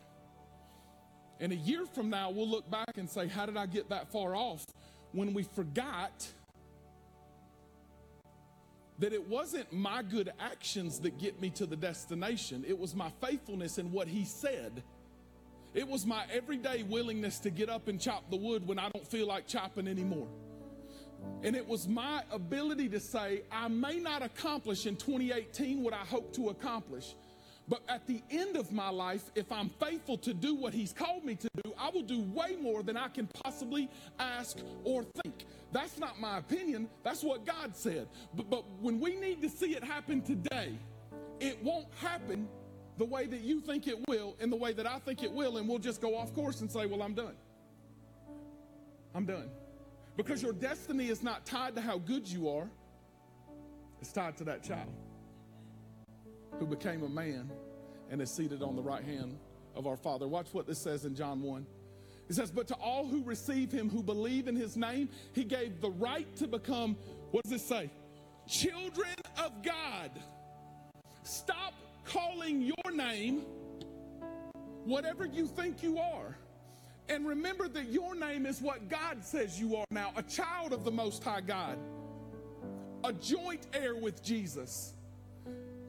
[1.38, 4.10] And a year from now, we'll look back and say, How did I get that
[4.10, 4.64] far off?
[5.12, 6.26] When we forgot
[8.98, 13.10] that it wasn't my good actions that get me to the destination, it was my
[13.20, 14.82] faithfulness in what He said.
[15.74, 19.06] It was my everyday willingness to get up and chop the wood when I don't
[19.06, 20.28] feel like chopping anymore.
[21.42, 26.04] And it was my ability to say, I may not accomplish in 2018 what I
[26.04, 27.14] hope to accomplish,
[27.68, 31.24] but at the end of my life, if I'm faithful to do what He's called
[31.24, 35.44] me to do, I will do way more than I can possibly ask or think.
[35.70, 38.08] That's not my opinion, that's what God said.
[38.34, 40.72] But, but when we need to see it happen today,
[41.40, 42.48] it won't happen
[42.98, 45.56] the way that you think it will and the way that I think it will,
[45.56, 47.34] and we'll just go off course and say, Well, I'm done.
[49.14, 49.48] I'm done.
[50.16, 52.68] Because your destiny is not tied to how good you are,
[54.00, 54.92] it's tied to that child
[56.58, 57.50] who became a man
[58.10, 59.38] and is seated on the right hand
[59.76, 60.26] of our Father.
[60.26, 61.66] Watch what this says in John 1.
[62.28, 65.80] It says, But to all who receive him, who believe in his name, he gave
[65.80, 66.96] the right to become,
[67.30, 67.90] what does it say?
[68.48, 70.10] Children of God.
[71.22, 71.74] Stop
[72.04, 72.37] calling
[72.98, 73.46] name
[74.84, 76.36] whatever you think you are.
[77.08, 80.84] And remember that your name is what God says you are now a child of
[80.84, 81.78] the Most High God,
[83.04, 84.92] a joint heir with Jesus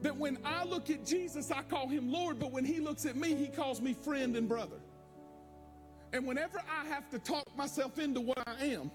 [0.02, 3.16] that when I look at Jesus, I call him Lord, but when he looks at
[3.16, 4.78] me, he calls me friend and brother.
[6.12, 8.90] And whenever I have to talk myself into what I am,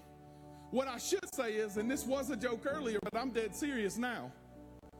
[0.70, 3.96] what I should say is, and this was a joke earlier, but I'm dead serious
[3.96, 4.32] now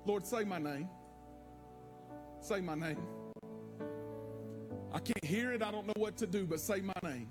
[0.04, 0.88] Lord, say my name.
[2.46, 3.02] Say my name.
[4.92, 7.28] I can't hear it, I don't know what to do, but say my name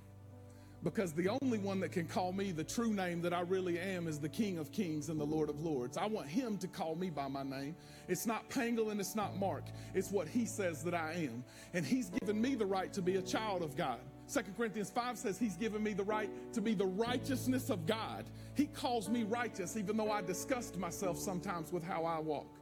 [0.83, 4.07] because the only one that can call me the true name that I really am
[4.07, 5.97] is the King of Kings and the Lord of Lords.
[5.97, 7.75] I want him to call me by my name.
[8.07, 9.63] It's not Pangle and it's not Mark.
[9.95, 11.43] It's what he says that I am.
[11.73, 13.99] And he's given me the right to be a child of God.
[14.31, 18.25] 2 Corinthians 5 says he's given me the right to be the righteousness of God.
[18.53, 22.59] He calls me righteous even though I disgust myself sometimes with how I walk.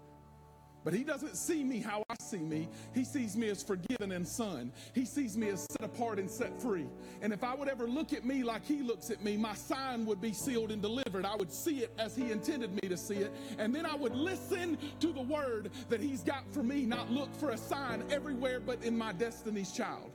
[0.84, 2.68] But he doesn't see me how I see me.
[2.94, 4.72] He sees me as forgiven and son.
[4.94, 6.88] He sees me as set apart and set free.
[7.22, 10.06] And if I would ever look at me like he looks at me, my sign
[10.06, 11.26] would be sealed and delivered.
[11.26, 13.32] I would see it as he intended me to see it.
[13.58, 17.34] And then I would listen to the word that he's got for me, not look
[17.36, 20.12] for a sign everywhere but in my destiny's child.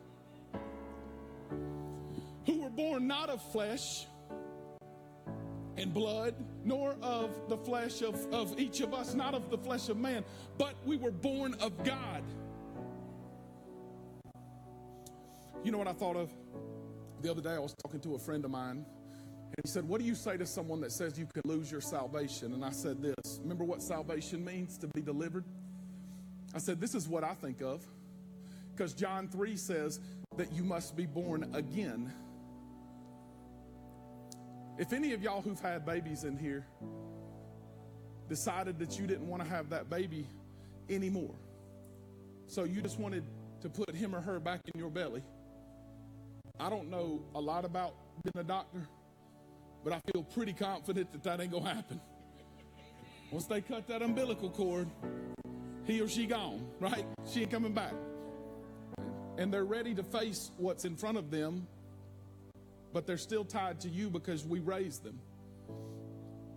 [2.46, 4.06] Who were born not of flesh
[5.78, 9.88] and blood, nor of the flesh of, of each of us, not of the flesh
[9.88, 10.24] of man,
[10.58, 12.22] but we were born of God.
[15.64, 16.30] You know what I thought of?
[17.22, 20.00] The other day I was talking to a friend of mine, and he said, What
[20.00, 22.52] do you say to someone that says you can lose your salvation?
[22.54, 23.40] And I said, This.
[23.42, 25.44] Remember what salvation means to be delivered?
[26.54, 27.86] I said, This is what I think of.
[28.76, 30.00] Because John 3 says
[30.36, 32.12] that you must be born again.
[34.78, 36.64] If any of y'all who've had babies in here
[38.28, 40.24] decided that you didn't want to have that baby
[40.88, 41.34] anymore,
[42.46, 43.24] so you just wanted
[43.60, 45.24] to put him or her back in your belly,
[46.60, 48.86] I don't know a lot about being a doctor,
[49.82, 52.00] but I feel pretty confident that that ain't gonna happen.
[53.32, 54.88] Once they cut that umbilical cord,
[55.84, 57.04] he or she gone, right?
[57.26, 57.94] She ain't coming back.
[59.38, 61.66] And they're ready to face what's in front of them
[62.92, 65.20] but they're still tied to you because we raised them.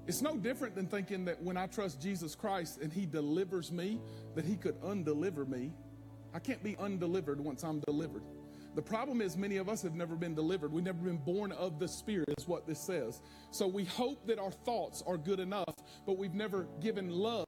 [0.07, 3.99] It's no different than thinking that when I trust Jesus Christ and He delivers me,
[4.35, 5.71] that He could undeliver me.
[6.33, 8.23] I can't be undelivered once I'm delivered.
[8.73, 10.71] The problem is, many of us have never been delivered.
[10.71, 13.21] We've never been born of the Spirit, is what this says.
[13.51, 15.73] So we hope that our thoughts are good enough,
[16.05, 17.45] but we've never given love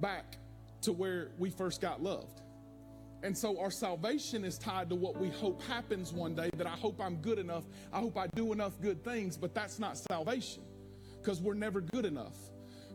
[0.00, 0.36] back
[0.82, 2.42] to where we first got loved.
[3.22, 6.70] And so our salvation is tied to what we hope happens one day that I
[6.70, 7.64] hope I'm good enough.
[7.92, 10.62] I hope I do enough good things, but that's not salvation
[11.20, 12.36] because we're never good enough.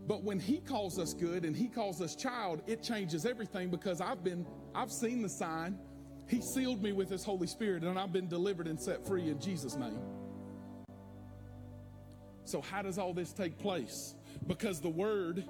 [0.08, 4.02] But when he calls us good and he calls us child, it changes everything because
[4.02, 5.78] I've been, I've seen the sign.
[6.28, 9.40] He sealed me with his Holy Spirit and I've been delivered and set free in
[9.40, 10.00] Jesus' name.
[12.46, 14.16] So, how does all this take place?
[14.46, 15.44] Because the Word,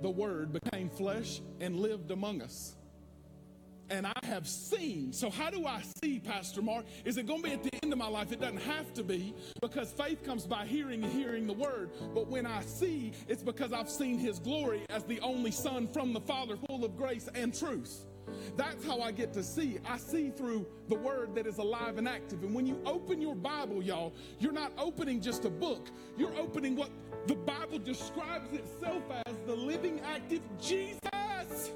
[0.00, 2.75] the Word became flesh and lived among us
[3.90, 5.12] and I have seen.
[5.12, 6.84] So, how do I see, Pastor Mark?
[7.04, 8.32] Is it going to be at the end of my life?
[8.32, 11.90] It doesn't have to be because faith comes by hearing and hearing the word.
[12.14, 16.12] But when I see, it's because I've seen his glory as the only Son from
[16.12, 18.04] the Father, full of grace and truth.
[18.56, 19.78] That's how I get to see.
[19.88, 22.42] I see through the word that is alive and active.
[22.42, 26.74] And when you open your Bible, y'all, you're not opening just a book, you're opening
[26.76, 26.90] what
[27.26, 31.70] the Bible describes itself as the living, active Jesus.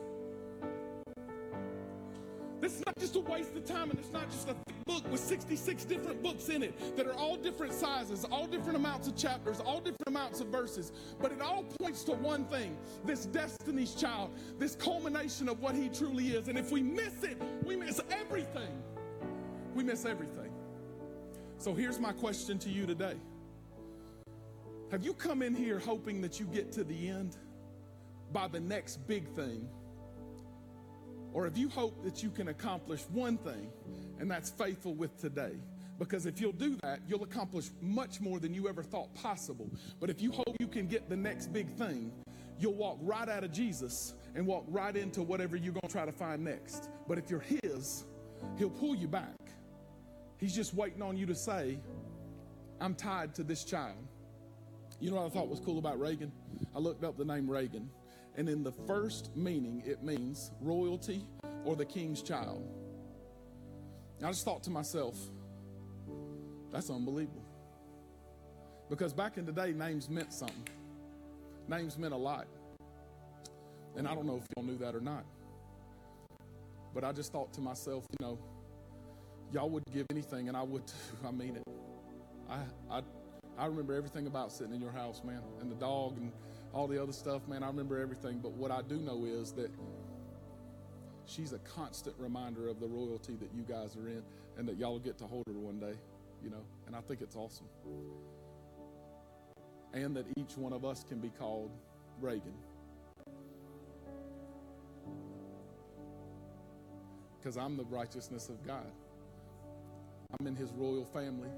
[2.60, 5.10] This is not just a waste of time, and it's not just a thick book
[5.10, 9.16] with 66 different books in it that are all different sizes, all different amounts of
[9.16, 10.92] chapters, all different amounts of verses.
[11.20, 15.88] But it all points to one thing this Destiny's Child, this culmination of what he
[15.88, 16.48] truly is.
[16.48, 18.82] And if we miss it, we miss everything.
[19.74, 20.52] We miss everything.
[21.58, 23.16] So here's my question to you today
[24.90, 27.36] Have you come in here hoping that you get to the end
[28.32, 29.66] by the next big thing?
[31.32, 33.70] Or if you hope that you can accomplish one thing,
[34.18, 35.54] and that's faithful with today.
[35.98, 39.70] Because if you'll do that, you'll accomplish much more than you ever thought possible.
[40.00, 42.10] But if you hope you can get the next big thing,
[42.58, 46.06] you'll walk right out of Jesus and walk right into whatever you're going to try
[46.06, 46.88] to find next.
[47.06, 48.04] But if you're His,
[48.56, 49.36] He'll pull you back.
[50.38, 51.78] He's just waiting on you to say,
[52.80, 53.96] I'm tied to this child.
[55.00, 56.32] You know what I thought was cool about Reagan?
[56.74, 57.90] I looked up the name Reagan.
[58.36, 61.24] And in the first meaning, it means royalty
[61.64, 62.66] or the king's child.
[64.22, 65.16] I just thought to myself,
[66.70, 67.44] that's unbelievable.
[68.88, 70.68] Because back in the day, names meant something.
[71.68, 72.46] Names meant a lot.
[73.96, 75.24] And I don't know if y'all knew that or not.
[76.94, 78.38] But I just thought to myself, you know,
[79.52, 80.94] y'all would give anything, and I would too.
[81.26, 81.62] I mean it.
[82.48, 82.58] I,
[82.90, 83.02] I,
[83.56, 86.32] I remember everything about sitting in your house, man, and the dog and
[86.72, 87.62] all the other stuff, man.
[87.62, 88.38] I remember everything.
[88.38, 89.70] But what I do know is that
[91.26, 94.22] she's a constant reminder of the royalty that you guys are in
[94.56, 95.94] and that y'all get to hold her one day,
[96.42, 96.62] you know.
[96.86, 97.66] And I think it's awesome.
[99.92, 101.70] And that each one of us can be called
[102.20, 102.54] Reagan.
[107.38, 108.86] Because I'm the righteousness of God.
[110.38, 111.48] I'm in his royal family.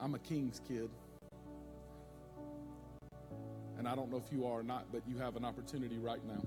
[0.00, 0.88] I'm a king's kid.
[3.82, 6.24] And I don't know if you are or not, but you have an opportunity right
[6.24, 6.40] now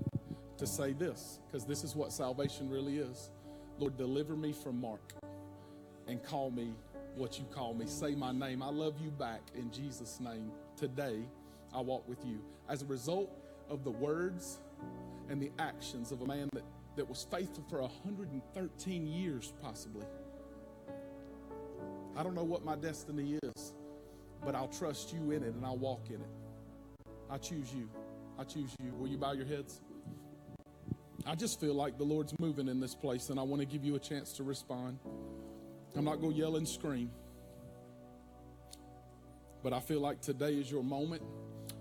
[0.56, 3.30] to say this, because this is what salvation really is.
[3.78, 5.12] Lord, deliver me from Mark
[6.08, 6.72] and call me
[7.14, 7.84] what you call me.
[7.84, 8.62] Say my name.
[8.62, 10.50] I love you back in Jesus' name.
[10.78, 11.18] Today,
[11.74, 12.42] I walk with you.
[12.70, 13.30] As a result
[13.68, 14.56] of the words
[15.28, 16.64] and the actions of a man that,
[16.96, 20.06] that was faithful for 113 years, possibly.
[22.16, 23.74] I don't know what my destiny is,
[24.42, 26.45] but I'll trust you in it and I'll walk in it.
[27.30, 27.88] I choose you.
[28.38, 28.92] I choose you.
[28.98, 29.80] Will you bow your heads?
[31.26, 33.84] I just feel like the Lord's moving in this place, and I want to give
[33.84, 34.98] you a chance to respond.
[35.96, 37.10] I'm not going to yell and scream,
[39.62, 41.22] but I feel like today is your moment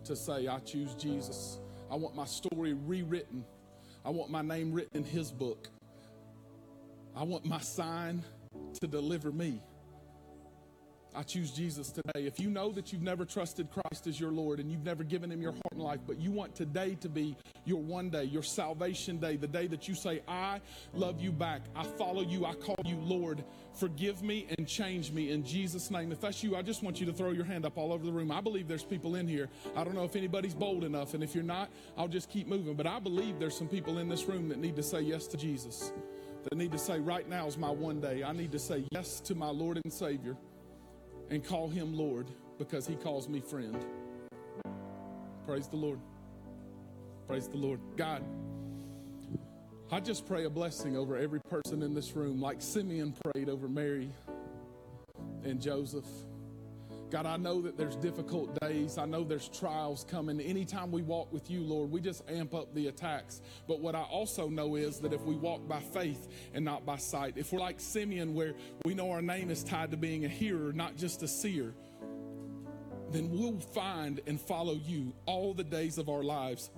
[0.06, 1.60] to say, I choose Jesus.
[1.92, 3.46] I want my story rewritten.
[4.04, 5.68] I want my name written in His book.
[7.16, 8.24] I want my sign
[8.82, 9.62] to deliver me.
[11.16, 12.26] I choose Jesus today.
[12.26, 15.32] If you know that you've never trusted Christ as your Lord and you've never given
[15.32, 18.44] him your heart and life, but you want today to be your one day, your
[18.44, 20.60] salvation day, the day that you say, I
[20.94, 21.62] love you back.
[21.76, 22.46] I follow you.
[22.46, 23.44] I call you Lord.
[23.74, 26.12] Forgive me and change me in Jesus' name.
[26.12, 28.12] If that's you, I just want you to throw your hand up all over the
[28.12, 28.32] room.
[28.32, 29.50] I believe there's people in here.
[29.76, 31.14] I don't know if anybody's bold enough.
[31.14, 32.76] And if you're not, I'll just keep moving.
[32.76, 35.38] But I believe there's some people in this room that need to say yes to
[35.38, 35.94] Jesus.
[36.44, 38.24] That need to say, right now is my one day.
[38.24, 40.38] I need to say yes to my Lord and Savior
[41.30, 43.86] and call him Lord because he calls me friend.
[45.46, 46.00] Praise the Lord.
[47.28, 47.80] Praise the Lord.
[47.96, 48.24] God,
[49.92, 53.68] I just pray a blessing over every person in this room, like Simeon prayed over
[53.68, 54.10] Mary
[55.44, 56.06] and Joseph.
[57.16, 58.98] God, I know that there's difficult days.
[58.98, 60.42] I know there's trials coming.
[60.42, 63.40] Anytime we walk with you, Lord, we just amp up the attacks.
[63.70, 66.98] But what I also know is that if we walk by faith and not by
[66.98, 68.54] sight, if we're like Simeon, where
[68.84, 71.74] we know our name is tied to being a hearer, not just a seer,
[73.12, 76.70] then we'll find and follow you all the days of our lives.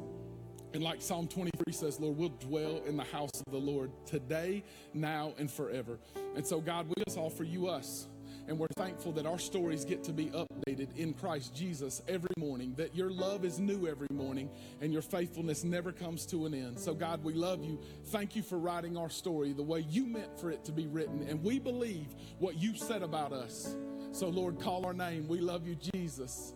[0.75, 4.63] And like Psalm 23 says, Lord, we'll dwell in the house of the Lord today,
[4.93, 5.97] now, and forever.
[6.35, 8.05] And so, God, we just offer you us.
[8.47, 12.73] And we're thankful that our stories get to be updated in Christ Jesus every morning,
[12.77, 16.79] that your love is new every morning, and your faithfulness never comes to an end.
[16.79, 17.77] So, God, we love you.
[18.05, 21.25] Thank you for writing our story the way you meant for it to be written.
[21.27, 22.07] And we believe
[22.39, 23.75] what you said about us.
[24.13, 25.27] So, Lord, call our name.
[25.27, 26.53] We love you, Jesus.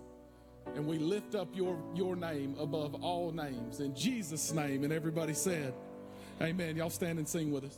[0.76, 3.82] And we lift up your, your name above all names.
[3.82, 4.86] In Jesus' name.
[4.86, 5.74] And everybody said,
[6.42, 6.76] Amen.
[6.78, 7.78] Y'all stand and sing with us.